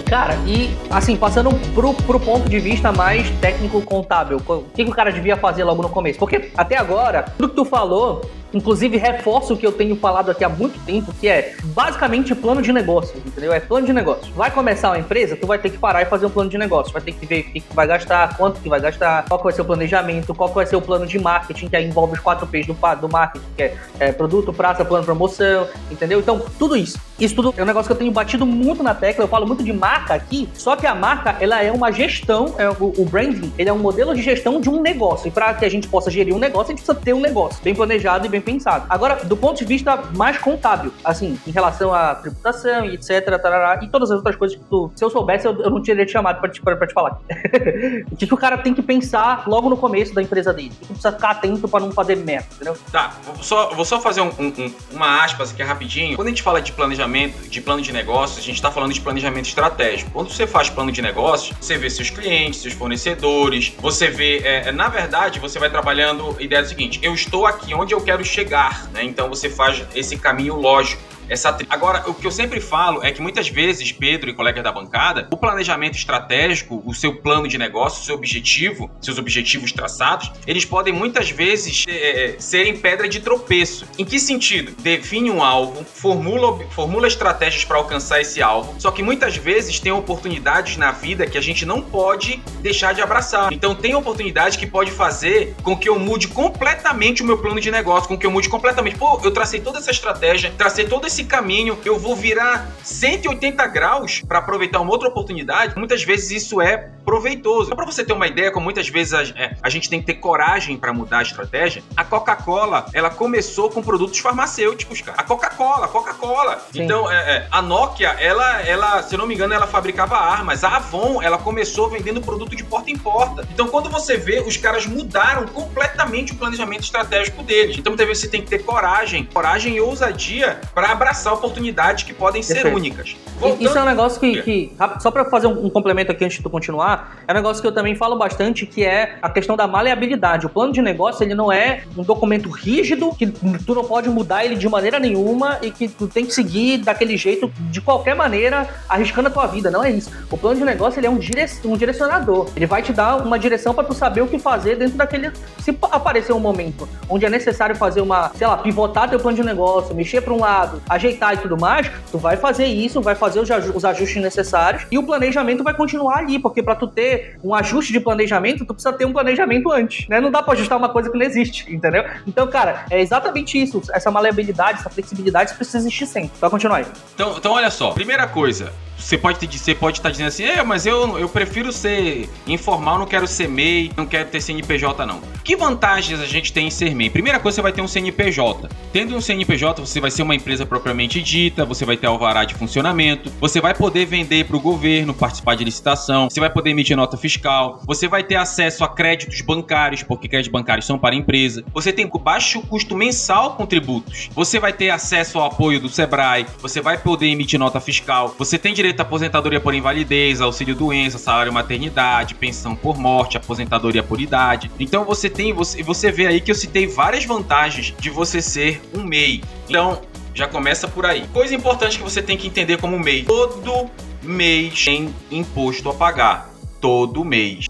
[0.10, 4.94] Cara, e assim, passando pro, pro ponto de vista mais técnico-contábil, o que, que o
[4.94, 6.18] cara devia fazer logo no começo?
[6.18, 8.22] Porque até agora, tudo que tu falou
[8.54, 12.62] Inclusive, reforço o que eu tenho falado aqui há muito tempo, que é basicamente plano
[12.62, 13.54] de negócio, entendeu?
[13.54, 14.34] É plano de negócio.
[14.34, 16.94] Vai começar uma empresa, tu vai ter que parar e fazer um plano de negócio.
[16.94, 19.44] Vai ter que ver o que, que vai gastar, quanto que vai gastar, qual que
[19.44, 22.20] vai ser o planejamento, qual que vai ser o plano de marketing, que envolve os
[22.20, 26.20] quatro P's do, do marketing, que é, é produto, praça, plano, promoção, entendeu?
[26.20, 27.00] Então, tudo isso.
[27.20, 29.24] Isso tudo é um negócio que eu tenho batido muito na tecla.
[29.24, 32.70] Eu falo muito de marca aqui, só que a marca, ela é uma gestão, é,
[32.70, 35.28] o, o branding, ele é um modelo de gestão de um negócio.
[35.28, 37.62] E para que a gente possa gerir um negócio, a gente precisa ter um negócio
[37.64, 38.86] bem planejado e bem pensado.
[38.90, 43.84] Agora, do ponto de vista mais contábil, assim, em relação à tributação e etc, tarará,
[43.84, 46.12] e todas as outras coisas que tu, se eu soubesse, eu, eu não teria te
[46.12, 47.20] chamado pra te, pra, pra te falar.
[48.12, 50.72] o que, que o cara tem que pensar logo no começo da empresa dele?
[50.76, 52.78] O que precisa ficar atento pra não fazer merda, entendeu?
[52.92, 56.16] Tá, vou só, vou só fazer um, um, uma aspas aqui rapidinho.
[56.16, 59.02] Quando a gente fala de planejamento, de plano de negócios, a gente tá falando de
[59.02, 60.12] planejamento estratégico.
[60.12, 64.72] Quando você faz plano de negócios, você vê seus clientes, seus fornecedores, você vê, é,
[64.72, 68.22] na verdade, você vai trabalhando a ideia do seguinte, eu estou aqui onde eu quero
[68.28, 69.04] chegar, né?
[69.04, 71.68] Então você faz esse caminho lógico essa tri...
[71.70, 75.28] Agora, o que eu sempre falo é que muitas vezes, Pedro e colegas da bancada,
[75.32, 80.66] o planejamento estratégico, o seu plano de negócio, o seu objetivo, seus objetivos traçados, eles
[80.66, 83.86] podem muitas vezes é, serem pedra de tropeço.
[83.98, 84.72] Em que sentido?
[84.82, 89.92] Define um alvo, formula, formula estratégias para alcançar esse alvo, só que muitas vezes tem
[89.92, 93.52] oportunidades na vida que a gente não pode deixar de abraçar.
[93.52, 97.72] Então, tem oportunidade que pode fazer com que eu mude completamente o meu plano de
[97.72, 98.98] negócio, com que eu mude completamente.
[98.98, 103.66] Pô, eu tracei toda essa estratégia, tracei todo esse esse caminho eu vou virar 180
[103.68, 107.74] graus para aproveitar uma outra oportunidade, muitas vezes isso é proveitoso.
[107.74, 110.16] Para você ter uma ideia, como muitas vezes a, é, a gente tem que ter
[110.16, 115.18] coragem para mudar a estratégia, a Coca-Cola, ela começou com produtos farmacêuticos, cara.
[115.18, 116.62] A Coca-Cola, a Coca-Cola.
[116.76, 120.66] Então, é, é, a Nokia, ela, ela, se eu não me engano, ela fabricava armas.
[120.66, 123.48] A Avon, ela começou vendendo produto de porta em porta.
[123.54, 127.78] Então, quando você vê, os caras mudaram completamente o planejamento estratégico deles.
[127.78, 132.14] Então, muitas vezes você tem que ter coragem, coragem e ousadia para abraçar oportunidades que
[132.14, 132.76] podem ser Perfeito.
[132.76, 133.16] únicas.
[133.40, 133.62] Voltando...
[133.62, 136.44] Isso é um negócio que, que só para fazer um, um, complemento aqui antes de
[136.44, 139.68] tu continuar, é um negócio que eu também falo bastante, que é a questão da
[139.68, 140.46] maleabilidade.
[140.46, 144.44] O plano de negócio, ele não é um documento rígido, que tu não pode mudar
[144.44, 148.68] ele de maneira nenhuma e que tu tem que seguir daquele jeito, de qualquer maneira,
[148.90, 149.72] arriscando a tua vida.
[149.72, 150.12] Não é isso.
[150.30, 151.20] O plano de negócio, ele é um,
[151.66, 152.50] um direcionador.
[152.56, 155.32] Ele vai te dar uma direção para tu saber o que fazer dentro daquele...
[155.60, 159.44] Se aparecer um momento onde é necessário fazer uma, sei lá, pivotar teu plano de
[159.44, 163.40] negócio, mexer para um lado, ajeitar e tudo mais, tu vai fazer isso, vai fazer
[163.40, 167.94] os ajustes necessários e o planejamento vai continuar ali, porque para tu ter um ajuste
[167.94, 170.20] de planejamento, tu precisa ter um planejamento antes, né?
[170.20, 172.04] Não dá para ajustar uma coisa que não existe, entendeu?
[172.26, 176.32] Então, cara, é exatamente isso, essa maleabilidade, essa flexibilidade precisa existir sempre.
[176.40, 176.86] Vai continuar aí.
[177.16, 180.64] Então, então olha só, primeira coisa, você pode, te, você pode estar dizendo assim, é,
[180.64, 185.22] mas eu, eu prefiro ser informal, não quero ser MEI, não quero ter CNPJ, não.
[185.44, 187.10] Que vantagens a gente tem em ser MEI?
[187.10, 188.70] Primeira coisa, você vai ter um CNPJ.
[188.92, 192.56] Tendo um CNPJ, você vai ser uma empresa propriamente dita, você vai ter alvará de
[192.56, 196.98] funcionamento, você vai poder vender para o governo, participar de licitação, você vai poder emitir
[196.98, 201.64] nota fiscal, você vai ter acesso a créditos bancários, porque créditos bancários são para empresa,
[201.74, 206.46] você tem baixo custo mensal com tributos, você vai ter acesso ao apoio do Sebrae,
[206.60, 210.76] você vai poder emitir nota fiscal, você tem direito direito à aposentadoria por invalidez, auxílio
[210.76, 214.72] doença, salário maternidade, pensão por morte, aposentadoria por idade.
[214.80, 218.82] Então você tem, você, você vê aí que eu citei várias vantagens de você ser
[218.94, 219.44] um MEI.
[219.68, 220.02] Então,
[220.34, 221.28] já começa por aí.
[221.34, 223.24] Coisa importante que você tem que entender como MEI.
[223.24, 223.90] Todo
[224.24, 226.50] mês tem imposto a pagar.
[226.80, 227.67] Todo mês.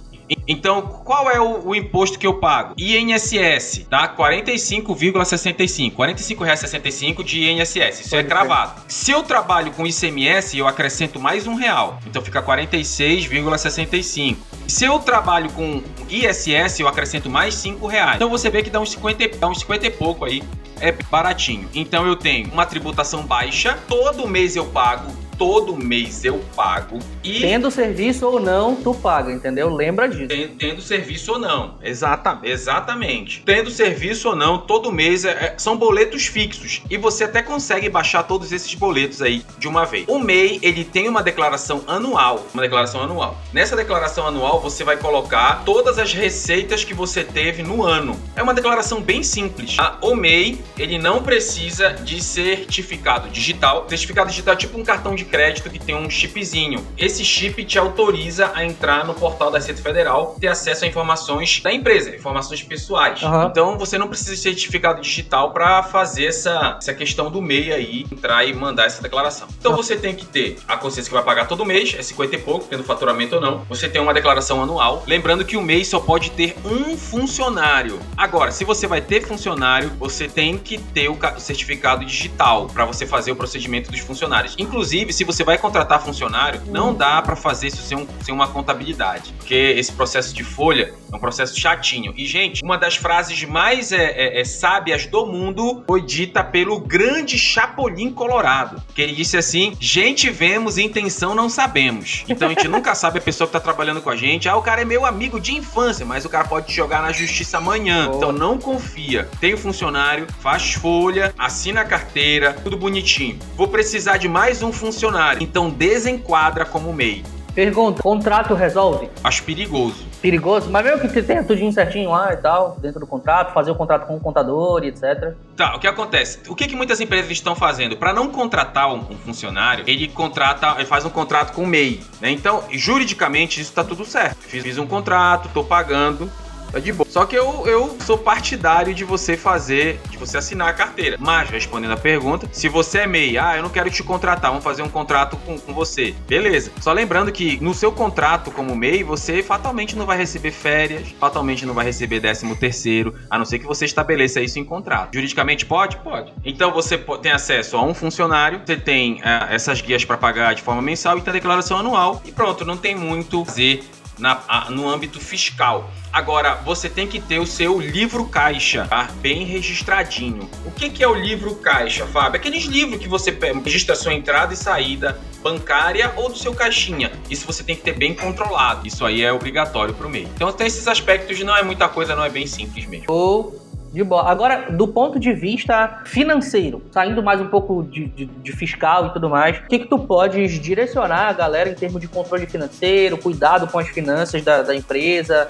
[0.48, 2.74] Então, qual é o, o, imposto que eu pago?
[2.78, 4.08] INSS, tá?
[4.16, 5.92] 45,65.
[6.06, 8.02] R$ 45,65 de INSS.
[8.02, 8.82] Isso é cravado.
[8.88, 12.00] Se eu trabalho com ICMS, eu acrescento mais um real.
[12.06, 14.38] Então fica 46,65.
[14.68, 18.16] Se eu trabalho com ISS, eu acrescento mais 5 reais.
[18.16, 20.44] Então você vê que dá uns 50, dá uns 50 e pouco aí.
[20.80, 21.68] É baratinho.
[21.74, 27.42] Então eu tenho uma tributação baixa, todo mês eu pago todo mês eu pago e.
[27.42, 29.70] Tendo serviço ou não, tu paga, entendeu?
[29.70, 30.28] Lembra disso.
[30.28, 31.76] Tendo, tendo serviço ou não.
[31.82, 33.44] Exata, exatamente.
[33.46, 36.82] Tendo serviço ou não, todo mês é, é, são boletos fixos.
[36.90, 40.06] E você até consegue baixar todos esses boletos aí de uma vez.
[40.08, 42.46] O MEI, ele tem uma declaração anual.
[42.54, 43.38] Uma declaração anual.
[43.54, 48.20] Nessa declaração anual, você vai colocar todas as receitas que você teve no ano.
[48.36, 49.76] É uma declaração bem simples.
[49.76, 49.98] Tá?
[50.02, 53.86] O MEI, ele não precisa de certificado digital.
[53.88, 56.86] Certificado digital é tipo um cartão de crédito que tem um chipzinho.
[56.98, 61.62] Esse chip te autoriza a entrar no portal da Receita Federal ter acesso a informações
[61.62, 63.22] da empresa, informações pessoais.
[63.22, 63.48] Uhum.
[63.48, 68.06] Então você não precisa de certificado digital para fazer essa, essa questão do MEI aí,
[68.12, 69.48] entrar e mandar essa declaração.
[69.60, 69.78] Então uhum.
[69.78, 72.66] você tem que ter a consciência que vai pagar todo mês, é 50 e pouco,
[72.70, 73.66] tendo faturamento ou não.
[73.70, 75.04] Você tem uma declaração anual.
[75.06, 78.00] Lembrando que o mês só pode ter um funcionário.
[78.16, 83.06] Agora, se você vai ter funcionário, você tem que ter o certificado digital para você
[83.06, 84.56] fazer o procedimento dos funcionários.
[84.58, 88.48] Inclusive, se você vai contratar funcionário, não dá para fazer isso sem, um, sem uma
[88.48, 92.14] contabilidade, porque esse processo de folha é um processo chatinho.
[92.16, 96.80] E, gente, uma das frases mais é, é, é, sábias do mundo foi dita pelo
[96.80, 102.24] grande Chapolin Colorado, que ele disse assim: gente vemos, intenção não sabemos.
[102.30, 104.48] Então a gente nunca sabe a pessoa que tá trabalhando com a gente.
[104.48, 107.12] Ah, o cara é meu amigo de infância, mas o cara pode te jogar na
[107.12, 108.12] justiça amanhã.
[108.14, 109.28] Então não confia.
[109.40, 113.40] Tem o um funcionário, faz folha, assina a carteira, tudo bonitinho.
[113.56, 115.42] Vou precisar de mais um funcionário funcionário.
[115.42, 117.24] Então desenquadra como MEI.
[117.56, 119.10] Pergunta: contrato resolve?
[119.24, 120.06] Acho perigoso.
[120.22, 120.70] Perigoso?
[120.70, 124.06] Mas mesmo que tenha tudo certinho lá e tal, dentro do contrato, fazer o contrato
[124.06, 125.34] com o contador e etc.
[125.56, 126.40] Tá, o que acontece?
[126.48, 127.98] O que, que muitas empresas estão fazendo?
[127.98, 132.04] Para não contratar um, um, funcionário, ele contrata, ele faz um contrato com o MEI.
[132.22, 132.32] Né?
[132.32, 134.38] Então, juridicamente, isso tá tudo certo.
[134.40, 136.32] Fiz, fiz um contrato, tô pagando,
[136.72, 137.08] Tá de boa.
[137.10, 141.18] Só que eu, eu sou partidário de você fazer, de você assinar a carteira.
[141.20, 144.64] Mas, respondendo a pergunta, se você é MEI, ah, eu não quero te contratar, vamos
[144.64, 146.14] fazer um contrato com, com você.
[146.28, 146.72] Beleza.
[146.80, 151.66] Só lembrando que no seu contrato como MEI, você fatalmente não vai receber férias, fatalmente
[151.66, 155.14] não vai receber décimo terceiro, a não ser que você estabeleça isso em contrato.
[155.14, 155.98] Juridicamente pode?
[155.98, 156.34] Pode.
[156.44, 160.62] Então você tem acesso a um funcionário, você tem uh, essas guias para pagar de
[160.62, 163.84] forma mensal e tem a declaração anual e pronto, não tem muito a fazer
[164.18, 165.92] na, a, no âmbito fiscal.
[166.12, 169.10] Agora, você tem que ter o seu livro caixa, tá?
[169.22, 170.50] Bem registradinho.
[170.66, 172.40] O que, que é o livro caixa, Fábio?
[172.40, 177.12] Aqueles livros que você registra sua entrada e saída bancária ou do seu caixinha.
[177.30, 178.88] Isso você tem que ter bem controlado.
[178.88, 180.28] Isso aí é obrigatório para o MEI.
[180.36, 183.06] Então tem esses aspectos, não é muita coisa, não é bem simples mesmo.
[183.08, 184.30] Ou De boa.
[184.30, 189.14] Agora, do ponto de vista financeiro, saindo mais um pouco de, de, de fiscal e
[189.14, 193.18] tudo mais, o que, que tu podes direcionar a galera em termos de controle financeiro,
[193.18, 195.48] cuidado com as finanças da, da empresa,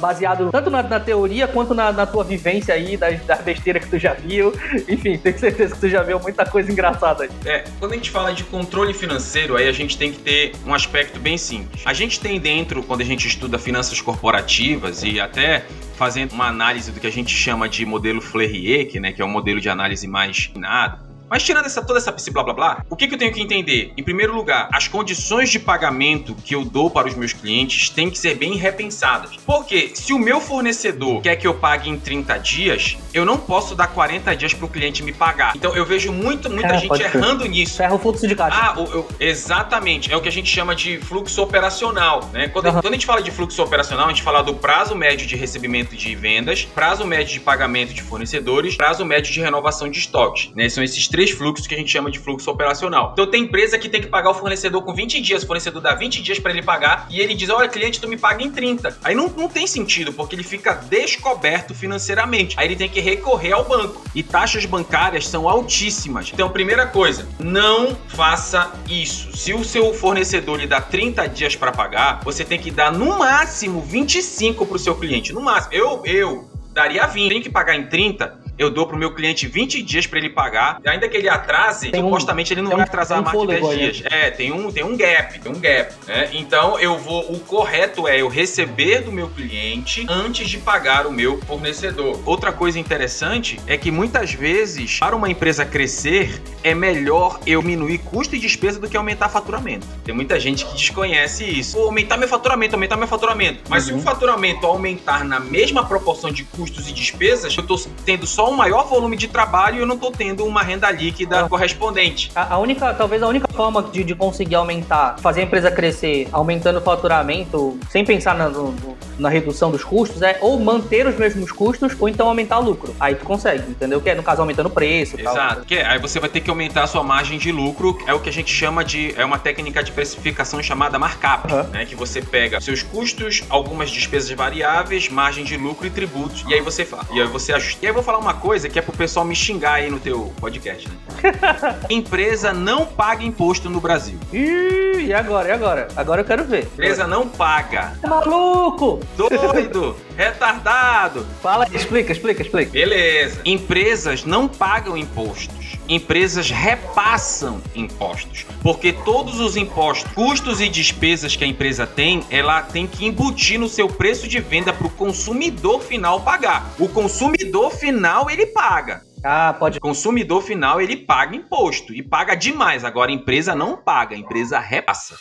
[0.00, 3.88] baseado tanto na, na teoria quanto na, na, tua vivência aí, da, da besteira que
[3.88, 4.52] tu já viu.
[4.88, 7.30] Enfim, tenho certeza que tu já viu muita coisa engraçada aí.
[7.44, 10.74] É, quando a gente fala de controle financeiro, aí a gente tem que ter um
[10.74, 11.82] aspecto bem simples.
[11.84, 15.64] A gente tem dentro, quando a gente estuda finanças corporativas e até
[15.98, 19.28] fazendo uma análise do que a gente chama de modelo Fleurier, né, que é um
[19.28, 23.06] modelo de análise mais nada, mas tirando essa, toda essa blá blá blá, o que,
[23.06, 23.92] que eu tenho que entender?
[23.96, 28.10] Em primeiro lugar, as condições de pagamento que eu dou para os meus clientes têm
[28.10, 29.36] que ser bem repensadas.
[29.44, 33.74] Porque se o meu fornecedor quer que eu pague em 30 dias, eu não posso
[33.74, 35.54] dar 40 dias para o cliente me pagar.
[35.56, 37.48] Então eu vejo muito, muita é, gente errando ser.
[37.48, 37.76] nisso.
[37.76, 38.58] Ferra o fluxo de caixa.
[38.60, 40.12] Ah, eu, exatamente.
[40.12, 42.28] É o que a gente chama de fluxo operacional.
[42.32, 42.48] Né?
[42.48, 42.72] Quando, uhum.
[42.80, 45.96] quando a gente fala de fluxo operacional, a gente fala do prazo médio de recebimento
[45.96, 50.50] de vendas, prazo médio de pagamento de fornecedores, prazo médio de renovação de estoques.
[50.54, 50.68] Né?
[50.68, 53.10] São esses três três fluxos que a gente chama de fluxo operacional.
[53.12, 55.92] Então tem empresa que tem que pagar o fornecedor com 20 dias, o fornecedor dá
[55.92, 58.98] 20 dias para ele pagar e ele diz: "Olha, cliente, tu me paga em 30".
[59.02, 62.54] Aí não, não tem sentido, porque ele fica descoberto financeiramente.
[62.56, 64.00] Aí ele tem que recorrer ao banco.
[64.14, 66.30] E taxas bancárias são altíssimas.
[66.32, 69.36] Então, primeira coisa, não faça isso.
[69.36, 73.18] Se o seu fornecedor lhe dá 30 dias para pagar, você tem que dar no
[73.18, 75.32] máximo 25 para o seu cliente.
[75.32, 75.74] No máximo.
[75.74, 77.28] Eu, eu daria 20.
[77.28, 80.80] Tem que pagar em 30 eu dou pro meu cliente 20 dias para ele pagar.
[80.84, 83.46] E ainda que ele atrase, tem supostamente um, ele não vai atrasar um mais de
[83.46, 84.02] 10 dias.
[84.10, 86.30] É, tem um, tem um gap, tem um gap, né?
[86.32, 87.32] Então eu vou.
[87.32, 92.20] O correto é eu receber do meu cliente antes de pagar o meu fornecedor.
[92.26, 97.98] Outra coisa interessante é que muitas vezes, para uma empresa crescer, é melhor eu diminuir
[97.98, 99.86] custo e despesa do que aumentar faturamento.
[100.04, 101.76] Tem muita gente que desconhece isso.
[101.76, 103.62] Vou aumentar meu faturamento, aumentar meu faturamento.
[103.68, 103.94] Mas uhum.
[103.94, 108.47] se o faturamento aumentar na mesma proporção de custos e despesas, eu tô tendo só
[108.48, 111.48] um maior volume de trabalho e eu não estou tendo uma renda líquida ah.
[111.48, 112.30] correspondente.
[112.34, 116.28] A, a, única, talvez a única forma de, de, conseguir aumentar, fazer a empresa crescer,
[116.32, 118.74] aumentando o faturamento, sem pensar na, no,
[119.18, 122.94] na redução dos custos, é ou manter os mesmos custos ou então aumentar o lucro.
[122.98, 124.00] Aí tu consegue, entendeu?
[124.00, 125.18] Que é, no caso, aumentando o preço.
[125.18, 125.56] Exato.
[125.56, 125.64] Tal.
[125.64, 128.20] Que é, aí você vai ter que aumentar a sua margem de lucro, é o
[128.20, 129.14] que a gente chama de.
[129.16, 131.62] É uma técnica de precificação chamada markup, uhum.
[131.64, 131.84] né?
[131.84, 136.60] Que você pega seus custos, algumas despesas variáveis, margem de lucro e tributos, e aí
[136.60, 137.06] você fala.
[137.12, 137.78] E aí você ajusta.
[137.82, 139.98] E aí eu vou falar uma coisa que é pro pessoal me xingar aí no
[139.98, 140.96] teu podcast, né?
[141.90, 144.18] Empresa não paga imposto no Brasil.
[144.32, 145.48] Ih, e agora?
[145.48, 145.88] E agora?
[145.96, 146.64] Agora eu quero ver.
[146.64, 147.92] Empresa não paga.
[148.02, 149.00] É maluco!
[149.16, 149.96] Doido!
[150.16, 151.26] retardado!
[151.42, 152.70] Fala, explica, explica, explica.
[152.72, 153.40] Beleza.
[153.44, 155.57] Empresas não pagam impostos.
[155.88, 158.44] Empresas repassam impostos.
[158.62, 163.58] Porque todos os impostos, custos e despesas que a empresa tem, ela tem que embutir
[163.58, 166.70] no seu preço de venda para o consumidor final pagar.
[166.78, 169.02] O consumidor final ele paga.
[169.24, 169.78] Ah, pode.
[169.78, 172.84] O consumidor final ele paga imposto e paga demais.
[172.84, 175.16] Agora a empresa não paga, a empresa repassa.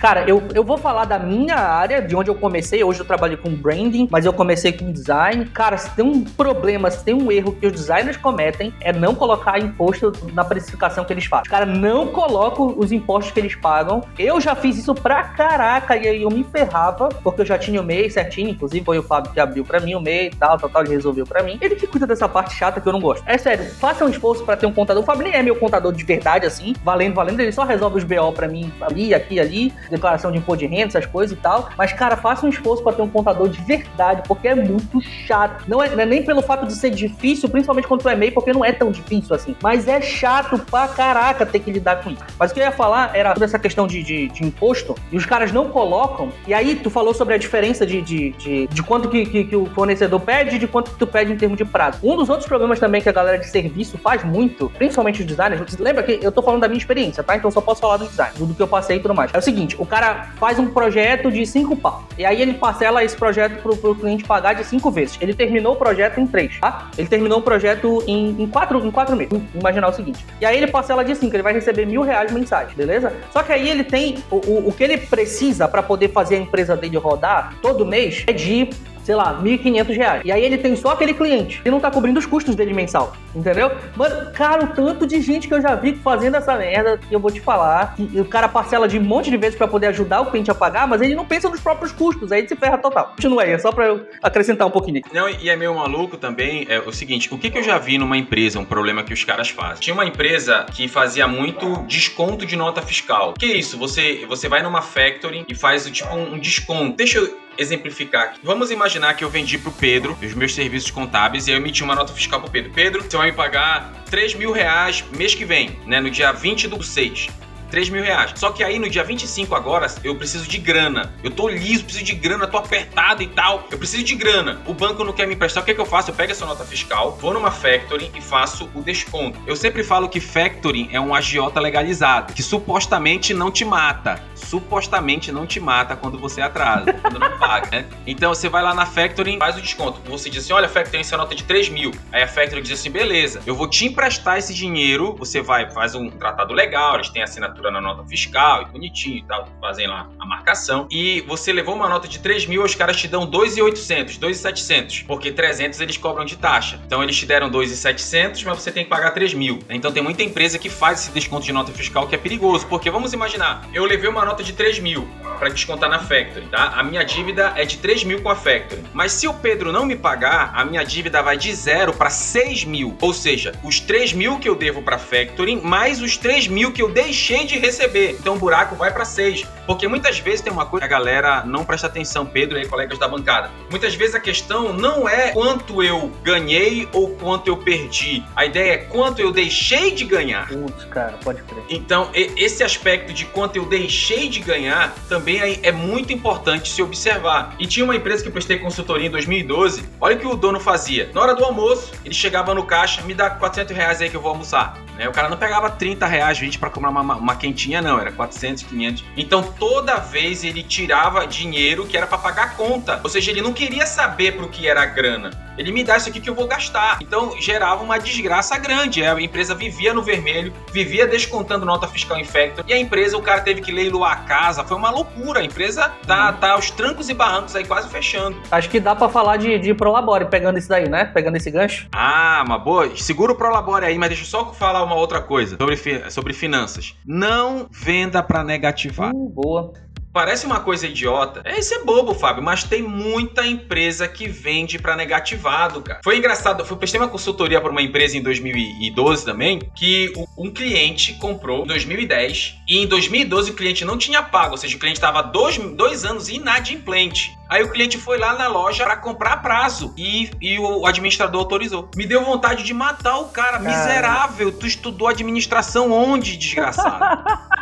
[0.00, 2.82] Cara, eu, eu vou falar da minha área, de onde eu comecei.
[2.82, 5.44] Hoje eu trabalho com branding, mas eu comecei com design.
[5.44, 9.14] Cara, se tem um problema, se tem um erro que os designers cometem, é não
[9.14, 11.42] colocar imposto na precificação que eles fazem.
[11.42, 14.02] Os caras não colocam os impostos que eles pagam.
[14.18, 17.78] Eu já fiz isso pra caraca e aí eu me ferrava, porque eu já tinha
[17.78, 18.48] o MEI certinho.
[18.48, 20.82] Inclusive foi o Fábio que abriu pra mim o MEI e tal, tal, tal.
[20.82, 21.58] Ele resolveu pra mim.
[21.60, 23.22] Ele que cuida dessa parte chata que eu não gosto.
[23.26, 25.02] É sério, faça um esforço pra ter um contador.
[25.02, 27.40] O Fábio nem é meu contador de verdade, assim, valendo, valendo.
[27.40, 30.88] Ele só resolve os BO pra mim ali, aqui, ali declaração de imposto de renda,
[30.88, 31.70] essas coisas e tal.
[31.76, 35.64] Mas, cara, faça um esforço para ter um contador de verdade, porque é muito chato.
[35.68, 38.30] Não é, não é, nem pelo fato de ser difícil, principalmente quando tu é MEI,
[38.30, 39.56] porque não é tão difícil assim.
[39.62, 42.22] Mas é chato pra caraca ter que lidar com isso.
[42.38, 45.16] Mas o que eu ia falar era toda essa questão de, de, de imposto, e
[45.16, 46.30] os caras não colocam.
[46.46, 49.56] E aí, tu falou sobre a diferença de, de, de, de quanto que, que, que,
[49.56, 51.98] o fornecedor pede e de quanto que tu pede em termos de prazo.
[52.02, 55.76] Um dos outros problemas também que a galera de serviço faz muito, principalmente os designers,
[55.78, 57.36] lembra que eu tô falando da minha experiência, tá?
[57.36, 59.32] Então só posso falar do design, do que eu passei e tudo mais.
[59.32, 62.04] É o seguinte, o cara faz um projeto de cinco pau.
[62.18, 65.16] E aí ele parcela esse projeto pro, pro cliente pagar de cinco vezes.
[65.20, 66.90] Ele terminou o projeto em três, tá?
[66.98, 69.32] Ele terminou o projeto em, em, quatro, em quatro meses.
[69.54, 70.24] Imaginar o seguinte.
[70.38, 73.12] E aí ele parcela de cinco, ele vai receber mil reais mensais, beleza?
[73.32, 76.38] Só que aí ele tem o, o, o que ele precisa para poder fazer a
[76.38, 78.68] empresa dele rodar todo mês é de
[79.10, 80.22] sei lá, 1.500 reais.
[80.24, 83.16] E aí ele tem só aquele cliente e não tá cobrindo os custos dele mensal,
[83.34, 83.72] entendeu?
[83.96, 87.28] Mano, cara, o tanto de gente que eu já vi fazendo essa merda, eu vou
[87.28, 90.26] te falar, que o cara parcela de um monte de vezes para poder ajudar o
[90.26, 93.14] cliente a pagar, mas ele não pensa nos próprios custos, aí ele se ferra total.
[93.16, 95.02] Continua aí, é só pra eu acrescentar um pouquinho.
[95.12, 97.98] Não, e é meio maluco também, é o seguinte, o que, que eu já vi
[97.98, 99.80] numa empresa, um problema que os caras fazem?
[99.80, 103.34] Tinha uma empresa que fazia muito desconto de nota fiscal.
[103.36, 103.76] Que isso?
[103.76, 106.96] Você, você vai numa factory e faz tipo um desconto.
[106.96, 108.40] Deixa eu exemplificar aqui.
[108.42, 111.94] Vamos imaginar que eu vendi pro Pedro os meus serviços contábeis e eu emiti uma
[111.94, 112.72] nota fiscal pro Pedro.
[112.72, 116.00] Pedro, você vai me pagar 3 mil reais mês que vem, né?
[116.00, 117.28] No dia 20 do 6.
[117.70, 118.32] 3 mil reais.
[118.34, 121.14] Só que aí no dia 25 agora eu preciso de grana.
[121.22, 123.66] Eu tô liso, preciso de grana, tô apertado e tal.
[123.70, 124.60] Eu preciso de grana.
[124.66, 125.62] O banco não quer me emprestar.
[125.62, 126.10] O que, é que eu faço?
[126.10, 129.38] Eu pego essa nota fiscal, vou numa factoring e faço o desconto.
[129.46, 134.22] Eu sempre falo que factoring é um agiota legalizado, que supostamente não te mata.
[134.34, 137.86] Supostamente não te mata quando você atrasa, quando não paga, né?
[138.06, 140.00] Então você vai lá na factoring, faz o desconto.
[140.10, 141.92] Você diz assim: olha, factoring, essa nota é de 3 mil.
[142.10, 145.14] Aí a factoring diz assim: beleza, eu vou te emprestar esse dinheiro.
[145.18, 149.18] Você vai, faz um tratado legal, eles têm assinatura assinatura na nota fiscal e bonitinho
[149.18, 150.88] e tal, fazem lá a marcação.
[150.90, 155.30] E você levou uma nota de 3 mil, os caras te dão 2,800, 2,700, porque
[155.30, 156.80] 300 eles cobram de taxa.
[156.86, 159.60] Então eles te deram 2,700, mas você tem que pagar 3 mil.
[159.68, 162.90] Então tem muita empresa que faz esse desconto de nota fiscal que é perigoso, porque
[162.90, 165.06] vamos imaginar, eu levei uma nota de 3 mil
[165.38, 166.72] para descontar na Factory, tá?
[166.76, 168.82] A minha dívida é de 3 mil com a Factory.
[168.92, 172.64] Mas se o Pedro não me pagar, a minha dívida vai de zero para 6
[172.64, 172.96] mil.
[173.00, 176.82] Ou seja, os 3 mil que eu devo para Factory, mais os 3 mil que
[176.82, 178.16] eu deixei de receber.
[178.18, 179.46] Então o buraco vai para 6.
[179.66, 182.68] Porque muitas vezes tem uma coisa que a galera não presta atenção, Pedro e aí,
[182.68, 183.50] colegas da bancada.
[183.70, 188.24] Muitas vezes a questão não é quanto eu ganhei ou quanto eu perdi.
[188.34, 190.48] A ideia é quanto eu deixei de ganhar.
[190.48, 191.62] Putz, cara, pode crer.
[191.68, 197.54] Então, esse aspecto de quanto eu deixei de ganhar também é muito importante se observar.
[197.58, 199.84] E tinha uma empresa que eu prestei consultoria em 2012.
[200.00, 201.10] Olha o que o dono fazia.
[201.14, 204.20] Na hora do almoço, ele chegava no caixa, me dá 400 reais aí que eu
[204.20, 204.76] vou almoçar.
[204.96, 205.08] Né?
[205.08, 207.98] O cara não pegava 30 reais, 20 para comprar uma, uma quentinha, não.
[207.98, 209.04] Era 400, 500.
[209.16, 213.00] Então, toda vez ele tirava dinheiro que era para pagar a conta.
[213.02, 215.30] Ou seja, ele não queria saber pro que era a grana.
[215.58, 216.98] Ele me dá isso aqui que eu vou gastar.
[217.02, 219.04] Então, gerava uma desgraça grande.
[219.04, 222.64] A empresa vivia no vermelho, vivia descontando nota fiscal em factor.
[222.66, 224.64] E a empresa, o cara teve que leiloar a casa.
[224.64, 225.40] Foi uma loucura.
[225.40, 228.36] A empresa tá, tá aos trancos e barrancos aí quase fechando.
[228.50, 231.04] Acho que dá para falar de, de Prolabore, pegando isso daí, né?
[231.04, 231.88] Pegando esse gancho.
[231.92, 232.96] Ah, uma boa.
[232.96, 236.94] Segura o Prolabore aí, mas deixa eu só falar uma outra coisa sobre, sobre finanças.
[237.04, 237.29] Não
[237.70, 239.14] venda para negativar.
[239.14, 239.72] Uh, boa.
[240.12, 241.40] Parece uma coisa idiota.
[241.44, 246.00] É, isso é bobo, Fábio, mas tem muita empresa que vende para negativado, cara.
[246.02, 251.14] Foi engraçado, eu prestei uma consultoria para uma empresa em 2012 também, que um cliente
[251.14, 254.98] comprou em 2010 e em 2012 o cliente não tinha pago, ou seja, o cliente
[254.98, 257.38] estava dois, dois anos inadimplente.
[257.48, 261.40] Aí o cliente foi lá na loja para comprar a prazo e, e o administrador
[261.40, 261.90] autorizou.
[261.96, 263.58] Me deu vontade de matar o cara.
[263.58, 263.64] cara.
[263.64, 267.24] Miserável, tu estudou administração onde, desgraçado?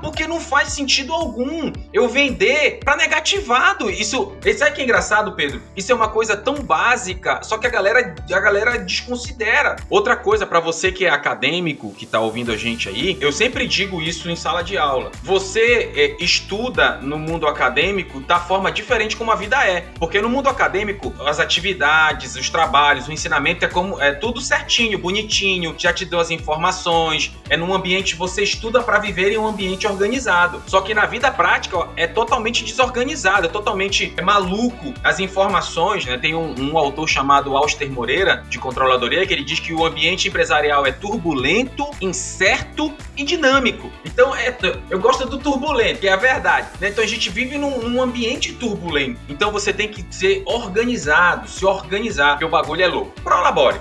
[0.00, 3.90] Porque não faz sentido algum eu vender para negativado.
[3.90, 5.62] Isso, sabe que é engraçado, Pedro?
[5.76, 9.76] Isso é uma coisa tão básica, só que a galera, a galera desconsidera.
[9.88, 13.66] Outra coisa para você que é acadêmico, que tá ouvindo a gente aí, eu sempre
[13.66, 15.10] digo isso em sala de aula.
[15.22, 20.28] Você é, estuda no mundo acadêmico da forma diferente como a vida é, porque no
[20.28, 25.92] mundo acadêmico as atividades, os trabalhos, o ensinamento é como é tudo certinho, bonitinho, já
[25.92, 30.62] te deu as informações, é num ambiente você estuda para viver em um ambiente organizado.
[30.66, 34.94] Só que na vida prática ó, é totalmente desorganizado, é totalmente é maluco.
[35.02, 36.18] As informações, né?
[36.18, 40.28] Tem um, um autor chamado Auster Moreira, de controladoria, que ele diz que o ambiente
[40.28, 43.90] empresarial é turbulento, incerto e dinâmico.
[44.04, 44.56] Então, é,
[44.90, 46.68] eu gosto do turbulento, que é a verdade.
[46.80, 46.88] Né?
[46.88, 49.20] Então, a gente vive num, num, ambiente turbulento.
[49.28, 53.12] Então, você tem que ser organizado, se organizar, porque o bagulho é louco.
[53.22, 53.78] Prolabore.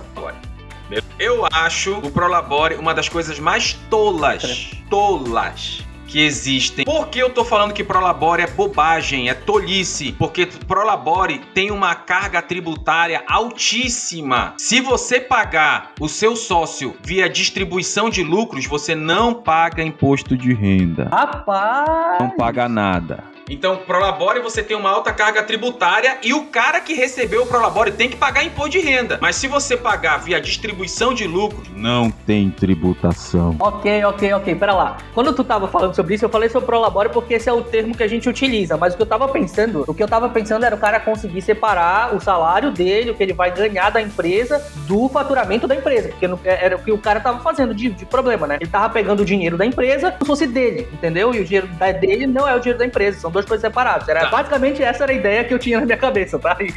[1.19, 6.85] Eu acho o Prolabore uma das coisas mais tolas, tolas que existem.
[6.85, 10.13] Por que eu tô falando que Prolabore é bobagem, é tolice?
[10.13, 14.53] Porque Prolabore tem uma carga tributária altíssima.
[14.57, 20.53] Se você pagar o seu sócio via distribuição de lucros, você não paga imposto de
[20.53, 21.09] renda.
[21.11, 22.19] Rapaz!
[22.19, 23.36] Não paga nada.
[23.49, 27.91] Então, Prolabore você tem uma alta carga tributária e o cara que recebeu o Prolabore
[27.91, 29.17] tem que pagar imposto de renda.
[29.21, 33.55] Mas se você pagar via distribuição de lucros, não tem tributação.
[33.59, 34.55] Ok, ok, ok.
[34.55, 34.97] Pera lá.
[35.13, 37.95] Quando tu tava falando sobre isso, eu falei sobre Prolabore porque esse é o termo
[37.95, 38.75] que a gente utiliza.
[38.75, 41.41] Mas o que eu tava pensando, o que eu tava pensando era o cara conseguir
[41.41, 46.09] separar o salário dele, o que ele vai ganhar da empresa, do faturamento da empresa.
[46.09, 48.57] Porque era o que o cara tava fazendo de, de problema, né?
[48.59, 51.33] Ele tava pegando o dinheiro da empresa como se fosse dele, entendeu?
[51.33, 51.69] E o dinheiro
[52.01, 53.19] dele não é o dinheiro da empresa.
[53.19, 54.09] São duas coisas separadas.
[54.09, 54.29] Era, tá.
[54.29, 56.57] Basicamente, essa era a ideia que eu tinha na minha cabeça, tá?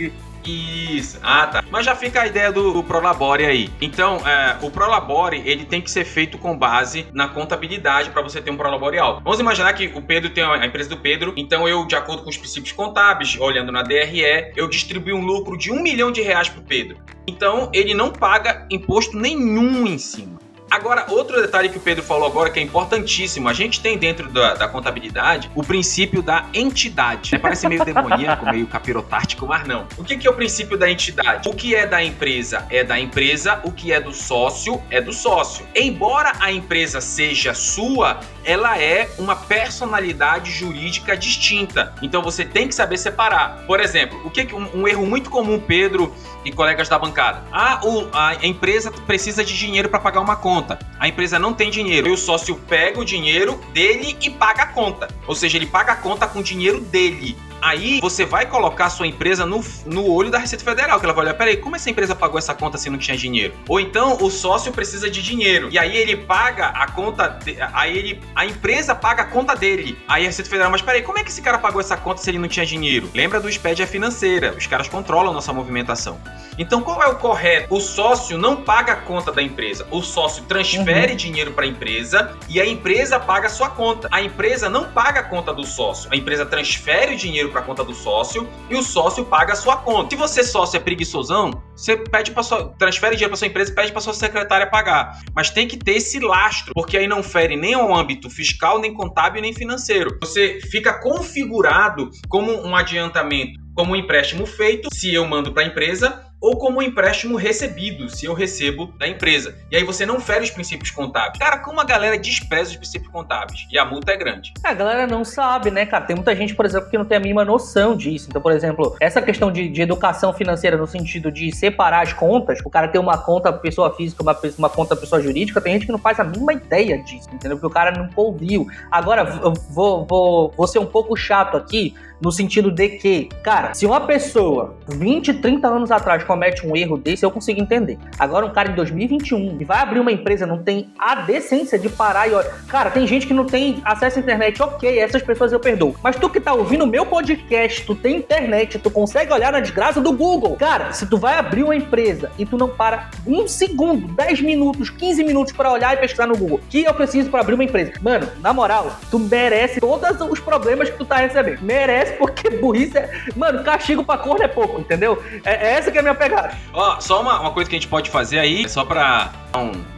[0.42, 1.18] Isso.
[1.22, 1.64] Ah, tá.
[1.70, 3.70] Mas já fica a ideia do, do Prolabore aí.
[3.80, 8.40] Então, é, o Prolabore, ele tem que ser feito com base na contabilidade para você
[8.40, 9.22] ter um Prolabore alto.
[9.22, 12.30] Vamos imaginar que o Pedro tem a empresa do Pedro, então eu, de acordo com
[12.30, 16.48] os princípios contábeis, olhando na DRE, eu distribuí um lucro de um milhão de reais
[16.48, 16.96] pro Pedro.
[17.28, 20.39] Então, ele não paga imposto nenhum em cima.
[20.70, 24.30] Agora, outro detalhe que o Pedro falou agora que é importantíssimo: a gente tem dentro
[24.30, 27.32] da, da contabilidade o princípio da entidade.
[27.32, 27.38] Né?
[27.38, 29.88] Parece meio demoníaco, meio capirotático, mas não.
[29.98, 31.48] O que, que é o princípio da entidade?
[31.48, 35.12] O que é da empresa é da empresa, o que é do sócio é do
[35.12, 35.66] sócio.
[35.74, 41.94] Embora a empresa seja sua, ela é uma personalidade jurídica distinta.
[42.02, 43.64] Então você tem que saber separar.
[43.66, 46.14] Por exemplo, o que um, um erro muito comum, Pedro
[46.44, 47.44] e colegas da bancada.
[47.52, 50.78] Ah, o, a empresa precisa de dinheiro para pagar uma conta.
[50.98, 52.08] A empresa não tem dinheiro.
[52.08, 55.08] E o sócio pega o dinheiro dele e paga a conta.
[55.26, 57.36] Ou seja, ele paga a conta com o dinheiro dele.
[57.60, 61.12] Aí você vai colocar a sua empresa no, no olho da Receita Federal, que ela
[61.12, 63.54] vai olhar, peraí, como essa empresa pagou essa conta se não tinha dinheiro?
[63.68, 65.68] Ou então o sócio precisa de dinheiro.
[65.70, 67.28] E aí ele paga a conta.
[67.28, 68.20] De, aí ele.
[68.34, 69.98] A empresa paga a conta dele.
[70.08, 72.30] Aí a Receita Federal, mas peraí, como é que esse cara pagou essa conta se
[72.30, 73.10] ele não tinha dinheiro?
[73.14, 74.54] Lembra do SPED é financeira.
[74.56, 76.18] Os caras controlam nossa movimentação.
[76.58, 77.74] Então qual é o correto?
[77.74, 79.86] O sócio não paga a conta da empresa.
[79.90, 81.16] O sócio transfere uhum.
[81.16, 84.08] dinheiro para a empresa e a empresa paga a sua conta.
[84.10, 86.10] A empresa não paga a conta do sócio.
[86.12, 89.56] A empresa transfere o dinheiro para a conta do sócio e o sócio paga a
[89.56, 90.10] sua conta.
[90.10, 93.74] Se você sócio é preguiçosão, você pede para sua transfere dinheiro para sua empresa e
[93.74, 95.20] pede para sua secretária pagar.
[95.34, 98.94] Mas tem que ter esse lastro, porque aí não fere nem ao âmbito fiscal, nem
[98.94, 100.18] contábil, nem financeiro.
[100.20, 105.66] Você fica configurado como um adiantamento, como um empréstimo feito, se eu mando para a
[105.66, 109.54] empresa ou como um empréstimo recebido, se eu recebo da empresa.
[109.70, 111.38] E aí você não fere os princípios contábeis.
[111.38, 114.54] Cara, como a galera despreza os princípios contábeis e a multa é grande.
[114.64, 116.04] A galera não sabe, né, cara?
[116.04, 118.26] Tem muita gente, por exemplo, que não tem a mínima noção disso.
[118.30, 122.58] Então, por exemplo, essa questão de, de educação financeira no sentido de separar as contas,
[122.64, 125.92] o cara ter uma conta pessoa física, uma, uma conta pessoa jurídica, tem gente que
[125.92, 127.56] não faz a mínima ideia disso, entendeu?
[127.58, 128.66] Porque o cara não ouviu.
[128.90, 133.86] Agora, vou, vou, vou ser um pouco chato aqui, no sentido de que, cara, se
[133.86, 137.98] uma pessoa 20, 30 anos atrás comete um erro desse, eu consigo entender.
[138.18, 141.88] Agora, um cara em 2021 e vai abrir uma empresa, não tem a decência de
[141.88, 142.50] parar e olha.
[142.68, 145.94] Cara, tem gente que não tem acesso à internet, ok, essas pessoas eu perdoo.
[146.02, 150.00] Mas tu que tá ouvindo meu podcast, tu tem internet, tu consegue olhar na desgraça
[150.00, 150.56] do Google.
[150.56, 154.90] Cara, se tu vai abrir uma empresa e tu não para um segundo, 10 minutos,
[154.90, 157.92] 15 minutos para olhar e pesquisar no Google, que eu preciso para abrir uma empresa.
[158.00, 161.60] Mano, na moral, tu merece todos os problemas que tu tá recebendo.
[161.62, 163.10] Merece porque burrice é.
[163.36, 165.22] Mano, castigo pra corno é pouco, entendeu?
[165.44, 166.56] É, é essa que é a minha pegada.
[166.72, 169.32] Ó, só uma, uma coisa que a gente pode fazer aí, só pra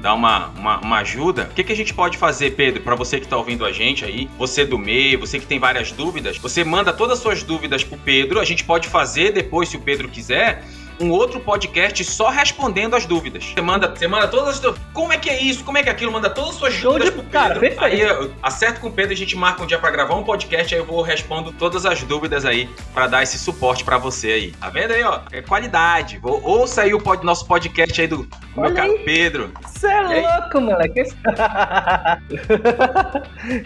[0.00, 1.48] dar uma, uma, uma, ajuda.
[1.50, 4.04] O que, que a gente pode fazer, Pedro, para você que tá ouvindo a gente
[4.04, 7.84] aí, você do meio, você que tem várias dúvidas, você manda todas as suas dúvidas
[7.84, 10.64] pro Pedro, a gente pode fazer depois, se o Pedro quiser
[11.02, 13.44] um outro podcast só respondendo as dúvidas.
[13.44, 14.86] Você manda, você manda todas as dúvidas.
[14.92, 15.64] Como é que é isso?
[15.64, 16.12] Como é que é aquilo?
[16.12, 17.20] Manda todas as suas Show dúvidas de...
[17.20, 17.74] pro Pedro.
[17.74, 17.86] Cara.
[17.86, 20.74] Aí eu acerto com o Pedro, a gente marca um dia para gravar um podcast,
[20.74, 24.52] aí eu vou respondo todas as dúvidas aí para dar esse suporte para você aí.
[24.52, 25.20] Tá vendo aí, ó?
[25.32, 26.18] É qualidade.
[26.18, 29.52] Vou, ouça aí o pod, nosso podcast aí do Olha meu caro Pedro.
[29.62, 31.02] Você é louco, moleque.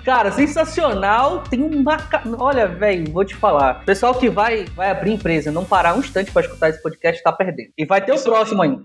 [0.04, 1.42] cara, sensacional.
[1.42, 1.96] Tem uma.
[2.38, 3.82] Olha, velho, vou te falar.
[3.84, 7.32] Pessoal que vai, vai abrir empresa, não parar um instante para escutar esse podcast, tá
[7.32, 7.70] perdendo.
[7.76, 8.82] E vai ter Isso o próximo ainda.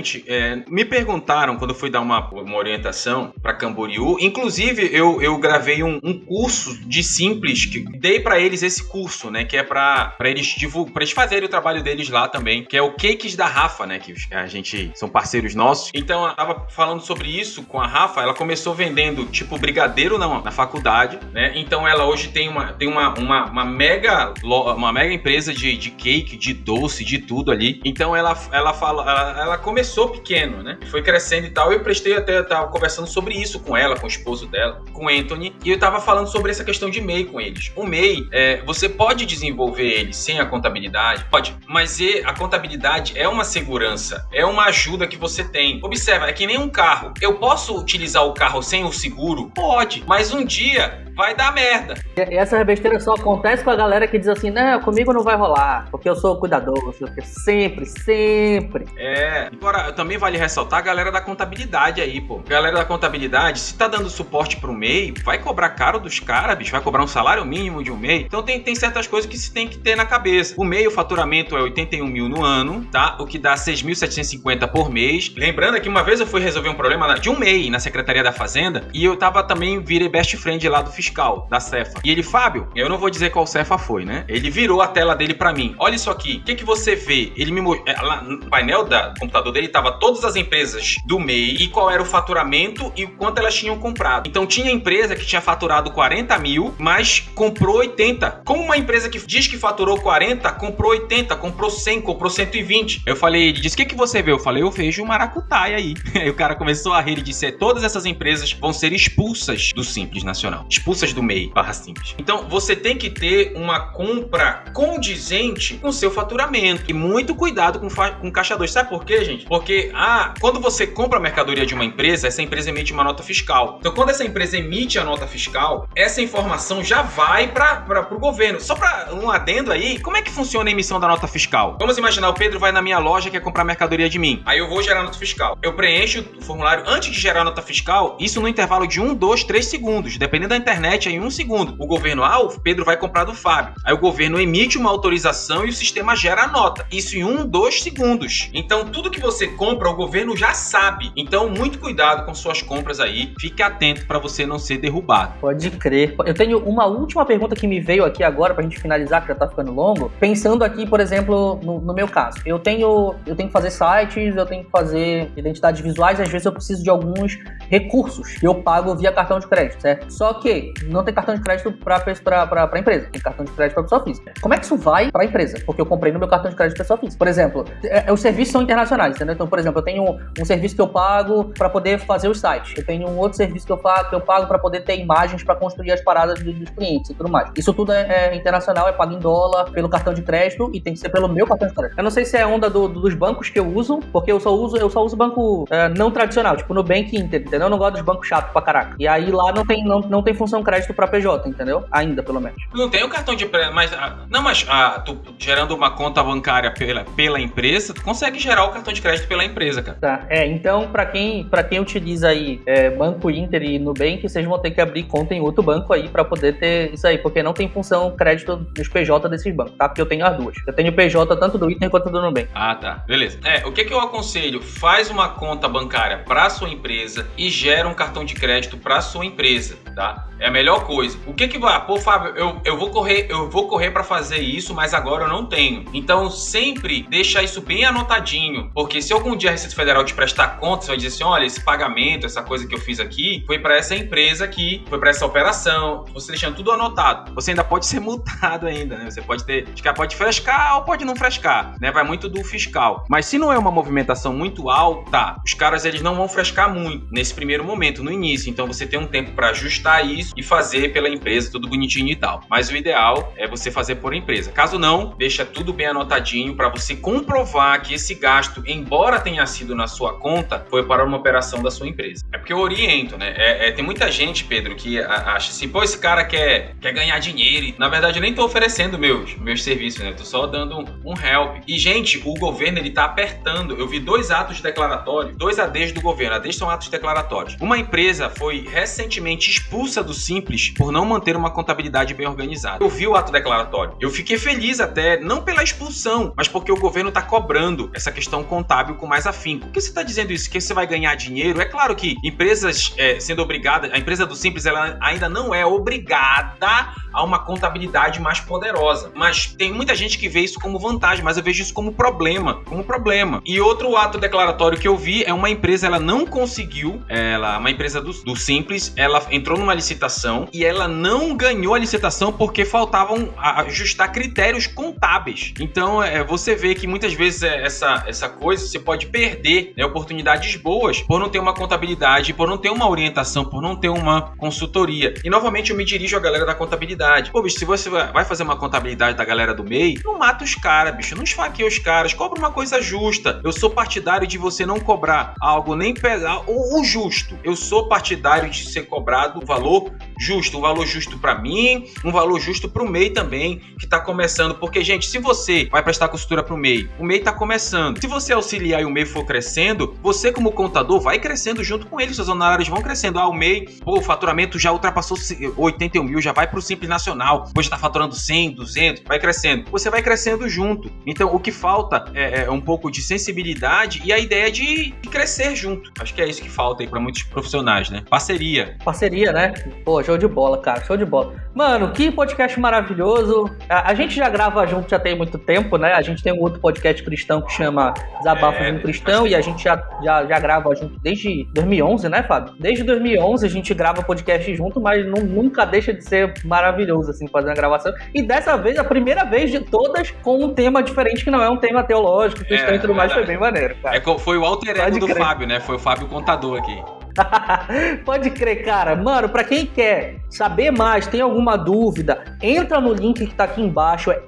[0.00, 4.16] Gente, é, me perguntaram quando eu fui dar uma, uma orientação para Camboriú.
[4.18, 9.30] Inclusive, eu, eu gravei um, um curso de simples que dei para eles esse curso,
[9.30, 9.44] né?
[9.44, 10.56] Que é para eles
[10.94, 13.98] para eles fazerem o trabalho deles lá também, que é o Cakes da Rafa, né?
[13.98, 15.90] Que a gente são parceiros nossos.
[15.92, 18.22] Então, eu tava falando sobre isso com a Rafa.
[18.22, 21.52] Ela começou vendendo tipo brigadeiro na, na faculdade, né?
[21.56, 25.90] Então, ela hoje tem uma, tem uma, uma, uma mega uma mega empresa de, de
[25.90, 27.82] cake, de doce, de tudo ali.
[27.84, 30.78] Então, ela ela fala, ela, ela começou começou pequeno, né?
[30.86, 31.72] Foi crescendo e tal.
[31.72, 35.06] Eu prestei até, eu tava conversando sobre isso com ela, com o esposo dela, com
[35.06, 37.72] o Anthony, e eu tava falando sobre essa questão de MEI com eles.
[37.74, 41.24] O MEI, é, você pode desenvolver ele sem a contabilidade?
[41.28, 45.80] Pode, mas a contabilidade é uma segurança, é uma ajuda que você tem.
[45.82, 47.12] Observa, é que nem um carro.
[47.20, 49.50] Eu posso utilizar o carro sem o seguro?
[49.50, 51.94] Pode, mas um dia vai dar merda.
[52.16, 55.36] E essa besteira só acontece com a galera que diz assim, não, comigo não vai
[55.36, 58.86] rolar, porque eu sou cuidadoso, porque sempre, sempre.
[58.96, 62.38] É, agora também vale ressaltar a galera da contabilidade aí, pô.
[62.38, 66.72] Galera da contabilidade, se tá dando suporte pro MEI, vai cobrar caro dos caras, bicho,
[66.72, 68.22] vai cobrar um salário mínimo de um MEI.
[68.22, 70.54] Então tem, tem certas coisas que se tem que ter na cabeça.
[70.56, 73.18] O MEI, o faturamento é 81 mil no ano, tá?
[73.20, 75.30] O que dá 6.750 por mês.
[75.36, 78.32] Lembrando que uma vez eu fui resolver um problema de um MEI na Secretaria da
[78.32, 81.09] Fazenda e eu tava também, virei best friend lá do fiscal,
[81.48, 82.00] da Cefa.
[82.04, 84.24] E ele, Fábio, eu não vou dizer qual Cefa foi, né?
[84.28, 85.74] Ele virou a tela dele para mim.
[85.78, 87.32] Olha isso aqui, o que, que você vê?
[87.36, 91.56] Ele me é, lá no painel da computador dele tava todas as empresas do MEI
[91.56, 94.28] e qual era o faturamento e quanto elas tinham comprado.
[94.28, 98.42] Então tinha empresa que tinha faturado 40 mil, mas comprou 80.
[98.44, 103.02] Como uma empresa que diz que faturou 40, comprou 80, comprou 100, comprou 120.
[103.06, 104.32] Eu falei, ele disse, o que, que você vê?
[104.32, 105.94] Eu falei, eu vejo o maracutaia aí.
[106.20, 109.72] Aí o cara começou a rir e disse, é, todas essas empresas vão ser expulsas
[109.74, 110.66] do Simples Nacional.
[110.68, 112.14] Expulsas do MEI barra Simples.
[112.18, 116.84] Então você tem que ter uma compra condizente com seu faturamento.
[116.88, 118.70] E muito cuidado com, com caixa 2.
[118.70, 119.46] Sabe por quê, gente?
[119.46, 123.22] Porque ah, quando você compra a mercadoria de uma empresa, essa empresa emite uma nota
[123.22, 123.78] fiscal.
[123.80, 128.60] Então, quando essa empresa emite a nota fiscal, essa informação já vai para o governo.
[128.60, 131.76] Só para um adendo aí, como é que funciona a emissão da nota fiscal?
[131.78, 134.42] Vamos imaginar, o Pedro vai na minha loja e quer comprar mercadoria de mim.
[134.44, 135.56] Aí eu vou gerar nota fiscal.
[135.62, 139.44] Eu preencho o formulário antes de gerar nota fiscal, isso no intervalo de 1, 2,
[139.44, 140.16] 3 segundos.
[140.16, 141.74] Dependendo da internet, é em um segundo.
[141.78, 143.74] O governo, ah, o Pedro vai comprar do Fábio.
[143.84, 146.86] Aí o governo emite uma autorização e o sistema gera a nota.
[146.90, 148.50] Isso em 1, 2 segundos.
[148.52, 151.12] Então, tudo que você compra, o governo já sabe.
[151.16, 153.32] Então, muito cuidado com suas compras aí.
[153.40, 155.34] Fique atento para você não ser derrubado.
[155.40, 156.14] Pode crer.
[156.26, 159.34] Eu tenho uma última pergunta que me veio aqui agora pra gente finalizar, que já
[159.34, 160.10] tá ficando longo.
[160.18, 162.38] Pensando aqui, por exemplo, no, no meu caso.
[162.44, 166.44] Eu tenho, eu tenho que fazer sites, eu tenho que fazer identidades visuais, às vezes
[166.44, 170.12] eu preciso de alguns recursos eu pago via cartão de crédito, certo?
[170.12, 173.82] Só que não tem cartão de crédito para para empresa, tem cartão de crédito para
[173.84, 174.32] pessoa física.
[174.40, 175.58] Como é que isso vai para a empresa?
[175.64, 177.18] Porque eu comprei no meu cartão de crédito pessoa física.
[177.18, 179.34] Por exemplo, é, é, os serviços são internacionais, entendeu?
[179.34, 182.34] Então, por exemplo, eu tenho um, um serviço que eu pago para poder fazer o
[182.34, 182.74] site.
[182.78, 185.54] Eu tenho um outro serviço que eu, que eu pago para poder ter imagens para
[185.54, 187.50] construir as paradas dos, dos, clientes e tudo mais.
[187.56, 190.94] Isso tudo é, é, internacional, é pago em dólar, pelo cartão de crédito e tem
[190.94, 191.98] que ser pelo meu cartão de crédito.
[191.98, 194.40] Eu não sei se é onda do, do, dos bancos que eu uso, porque eu
[194.40, 197.62] só uso, eu só uso banco é, não tradicional, tipo no Bank Inter, entendeu?
[197.62, 198.96] Eu não gosto dos bancos chatos pra caraca.
[198.98, 201.84] E aí lá não tem, não, não tem função crédito para PJ, entendeu?
[201.90, 202.62] Ainda, pelo menos.
[202.72, 206.70] Não tem o cartão de mas ah, não, mas ah, tu gerando uma conta bancária
[206.70, 209.98] pela, pela empresa, tu consegue gerar o cartão de crédito pela empresa, cara.
[210.00, 210.26] Tá.
[210.28, 214.58] É, então para quem para quem utiliza aí é, Banco Inter e Nubank, vocês vão
[214.58, 217.52] ter que abrir conta em outro banco aí para poder ter isso aí, porque não
[217.52, 219.88] tem função crédito nos PJ desses bancos, tá?
[219.88, 220.56] Porque eu tenho as duas.
[220.66, 222.48] Eu tenho PJ tanto do Inter quanto do Nubank.
[222.54, 223.04] Ah, tá.
[223.06, 223.38] Beleza.
[223.44, 224.62] É, o que que eu aconselho?
[224.62, 229.24] Faz uma conta bancária para sua empresa e gera um cartão de crédito para sua
[229.24, 230.28] empresa, tá?
[230.38, 231.16] É a melhor coisa.
[231.26, 231.84] O que que vai?
[231.86, 235.28] Pô, Fábio, eu, eu vou correr, eu vou correr para fazer isso, mas agora eu
[235.28, 235.84] não tenho.
[235.94, 240.58] Então, sempre deixa isso bem anotadinho, porque se algum dia a Receita Federal te prestar
[240.58, 243.58] conta, você vai dizer assim, olha, esse pagamento, essa coisa que eu fiz aqui, foi
[243.58, 246.04] para essa empresa aqui, foi para essa operação.
[246.12, 247.32] Você deixando tudo anotado.
[247.34, 249.10] Você ainda pode ser multado ainda, né?
[249.10, 251.92] Você pode ter, pode frescar ou pode não frescar, né?
[251.92, 253.04] Vai muito do fiscal.
[253.08, 257.06] Mas se não é uma movimentação muito alta, os caras eles não vão frescar muito
[257.12, 258.50] nesse primeiro momento, no início.
[258.50, 262.16] Então você tem um tempo para ajustar isso e fazer pela empresa, tudo bonitinho e
[262.16, 262.42] tal.
[262.48, 264.50] Mas o ideal é você fazer por empresa.
[264.50, 269.74] Caso não, deixa tudo bem anotadinho para você comprovar que esse gasto, embora tenha sido
[269.74, 272.24] na sua conta, foi para uma operação da sua empresa.
[272.32, 273.34] É porque eu oriento, né?
[273.36, 277.18] É, é, tem muita gente, Pedro, que acha assim, pô, esse cara quer, quer ganhar
[277.18, 277.66] dinheiro.
[277.66, 280.12] E, na verdade, eu nem tô oferecendo meus, meus serviços, né?
[280.12, 281.62] Tô só dando um, um help.
[281.66, 283.74] E, gente, o governo, ele tá apertando.
[283.74, 286.36] Eu vi dois atos declaratórios, dois ADs do governo.
[286.36, 287.56] ADs são atos declaratórios.
[287.60, 292.84] Uma empresa foi recentemente expulsa do simples por não manter uma contabilidade bem organizada.
[292.84, 293.96] Eu vi o ato declaratório.
[294.00, 298.44] Eu fiquei feliz até, não pela expulsão, mas porque o governo está cobrando essa questão
[298.44, 299.66] contábil com mais afinco.
[299.66, 300.48] Por que você está dizendo isso?
[300.48, 301.60] Que você vai ganhar dinheiro?
[301.60, 305.64] É claro que empresas é, sendo obrigadas, a empresa do simples ela ainda não é
[305.64, 309.10] obrigada a uma contabilidade mais poderosa.
[309.14, 312.62] Mas tem muita gente que vê isso como vantagem, mas eu vejo isso como problema,
[312.64, 313.42] como problema.
[313.44, 317.70] E outro ato declaratório que eu vi é uma empresa, ela não conseguiu, ela, uma
[317.70, 322.64] empresa do, do Simples, ela entrou numa licitação e ela não ganhou a licitação porque
[322.64, 325.52] faltavam ajustar critérios contábeis.
[325.60, 329.84] Então, é, você vê que muitas vezes é, essa, essa coisa você pode perder né,
[329.84, 333.88] oportunidades boas por não ter uma contabilidade, por não ter uma orientação, por não ter
[333.88, 335.14] uma consultoria.
[335.24, 337.30] E novamente eu me dirijo à galera da contabilidade contabilidade.
[337.30, 340.54] Pô, bicho, se você vai fazer uma contabilidade da galera do MEI, não mata os
[340.54, 341.14] caras, bicho.
[341.14, 342.14] Não esfaqueia os caras.
[342.14, 343.40] Cobra uma coisa justa.
[343.44, 347.38] Eu sou partidário de você não cobrar algo nem pegar o, o justo.
[347.44, 352.12] Eu sou partidário de ser cobrado o valor justo, um valor justo para mim, um
[352.12, 354.54] valor justo para o MEI também, que está começando.
[354.54, 358.00] Porque, gente, se você vai prestar consultoria para o MEI, o MEI está começando.
[358.00, 361.99] Se você auxiliar e o MEI for crescendo, você, como contador, vai crescendo junto com
[362.02, 363.18] ele, seus honorários vão crescendo.
[363.18, 365.16] Ah, o MEI, pô, o faturamento já ultrapassou
[365.56, 369.70] 81 mil, já vai para o Simples Nacional, hoje está faturando 100, 200, vai crescendo.
[369.70, 370.90] Você vai crescendo junto.
[371.06, 375.08] Então, o que falta é, é um pouco de sensibilidade e a ideia de, de
[375.08, 375.90] crescer junto.
[376.00, 378.02] Acho que é isso que falta aí para muitos profissionais, né?
[378.08, 378.76] Parceria.
[378.84, 379.52] Parceria, né?
[379.84, 381.34] Pô, show de bola, cara, show de bola.
[381.54, 383.50] Mano, que podcast maravilhoso.
[383.68, 385.92] A, a gente já grava junto já tem muito tempo, né?
[385.92, 389.34] A gente tem um outro podcast cristão que chama Desabafos é, de um Cristão e
[389.34, 392.54] a gente já, já, já grava junto desde 2011, né, Fábio?
[392.58, 397.26] Desde 2011 a gente grava podcast junto, mas não, nunca deixa de ser maravilhoso, assim,
[397.26, 397.92] fazer a gravação.
[398.14, 401.48] E dessa vez, a primeira vez de todas, com um tema diferente que não é
[401.48, 403.96] um tema teológico, cristão é, e tudo mais, foi bem maneiro, cara.
[403.96, 405.60] É, foi o alter ego do Fábio, né?
[405.60, 406.82] Foi o Fábio Contador aqui.
[408.04, 408.96] Pode crer, cara.
[408.96, 413.60] Mano, para quem quer saber mais, tem alguma dúvida, entra no link que tá aqui
[413.60, 414.22] embaixo, é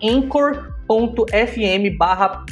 [0.91, 2.45] anchor.fm barra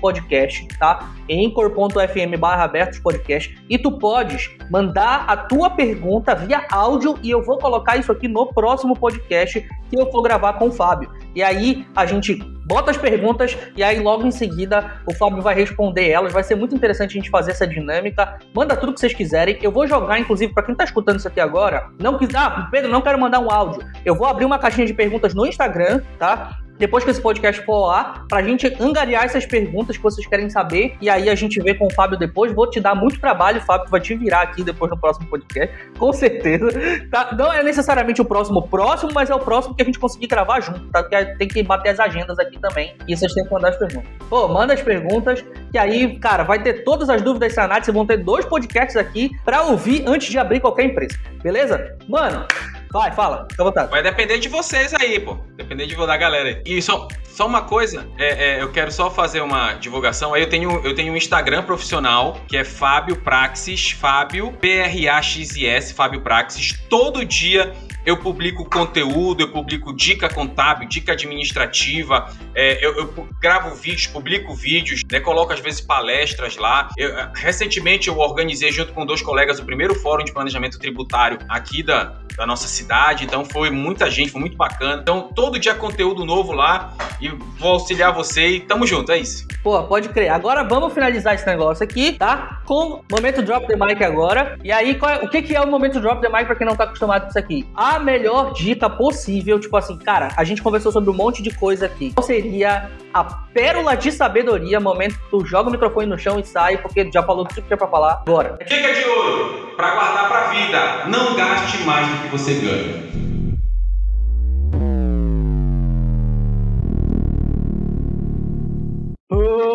[0.00, 1.10] Podcast, tá?
[1.30, 2.70] anchor.fm barra
[3.02, 8.12] Podcast e tu podes mandar a tua pergunta via áudio e eu vou colocar isso
[8.12, 11.10] aqui no próximo podcast que eu for gravar com o Fábio.
[11.34, 12.34] E aí a gente
[12.66, 16.32] bota as perguntas e aí logo em seguida o Fábio vai responder elas.
[16.32, 18.38] Vai ser muito interessante a gente fazer essa dinâmica.
[18.54, 19.58] Manda tudo que vocês quiserem.
[19.62, 22.90] Eu vou jogar, inclusive, para quem tá escutando isso aqui agora, não quiser, ah, Pedro,
[22.90, 23.82] não quero mandar um áudio.
[24.04, 26.58] Eu vou abrir uma caixinha de perguntas no Instagram, tá?
[26.78, 30.96] Depois que esse podcast for lá, pra gente angariar essas perguntas que vocês querem saber.
[31.00, 32.52] E aí a gente vê com o Fábio depois.
[32.52, 36.12] Vou te dar muito trabalho, Fábio, vai te virar aqui depois no próximo podcast, com
[36.12, 36.68] certeza.
[37.10, 37.34] Tá?
[37.36, 40.60] Não é necessariamente o próximo próximo, mas é o próximo que a gente conseguir gravar
[40.60, 41.02] junto, tá?
[41.02, 42.94] Porque tem que bater as agendas aqui também.
[43.06, 44.10] E vocês têm que mandar as perguntas.
[44.28, 47.84] Pô, manda as perguntas, que aí, cara, vai ter todas as dúvidas sanadas.
[47.84, 51.16] Vocês vão ter dois podcasts aqui pra ouvir antes de abrir qualquer empresa.
[51.42, 51.96] Beleza?
[52.08, 52.46] Mano,
[52.94, 53.90] Vai, fala, fica à vontade.
[53.90, 55.36] Vai depender de vocês aí, pô.
[55.56, 56.62] Depender de da galera aí.
[56.64, 60.32] E só, só uma coisa, é, é, eu quero só fazer uma divulgação.
[60.32, 66.20] Aí eu tenho, eu tenho um Instagram profissional, que é Fábio Praxis, Fábio, P-R-A-X-I-S, Fábio
[66.20, 66.78] Praxis.
[66.88, 67.72] Todo dia
[68.04, 74.54] eu publico conteúdo, eu publico dica contábil, dica administrativa, é, eu, eu, gravo vídeos, publico
[74.54, 76.88] vídeos, né, coloco às vezes palestras lá.
[76.96, 81.82] Eu, recentemente eu organizei junto com dois colegas o primeiro fórum de planejamento tributário aqui
[81.82, 85.00] da, da nossa cidade, então foi muita gente, foi muito bacana.
[85.00, 89.46] Então todo dia conteúdo novo lá e vou auxiliar você e tamo junto, é isso.
[89.62, 90.30] Pô, pode crer.
[90.30, 92.60] Agora vamos finalizar esse negócio aqui, tá?
[92.64, 94.58] Com momento drop the mic agora.
[94.62, 96.76] E aí, é, o que, que é o momento drop the mic pra quem não
[96.76, 97.66] tá acostumado com isso aqui?
[97.94, 101.86] A melhor dica possível, tipo assim, cara, a gente conversou sobre um monte de coisa
[101.86, 102.12] aqui.
[102.12, 106.44] Qual seria a pérola de sabedoria, momento que tu joga o microfone no chão e
[106.44, 108.24] sai, porque já falou tudo que tinha pra falar.
[108.26, 108.58] Agora.
[108.66, 111.06] Dica de ouro, pra guardar pra vida.
[111.06, 113.14] Não gaste mais do que você ganha.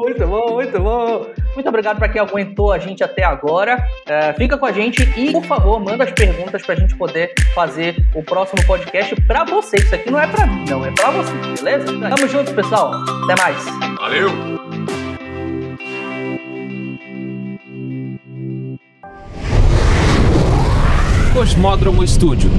[0.02, 1.26] Muito bom, muito bom.
[1.60, 3.86] Muito obrigado para quem aguentou a gente até agora.
[4.08, 7.34] É, fica com a gente e, por favor, manda as perguntas para a gente poder
[7.54, 9.76] fazer o próximo podcast para você.
[9.76, 11.86] Isso aqui não é para mim, não, é para você, beleza?
[11.86, 12.94] Tamo junto, pessoal.
[13.26, 13.66] Até mais.
[13.98, 14.30] Valeu!
[21.34, 22.50] Cosmódromo Estúdio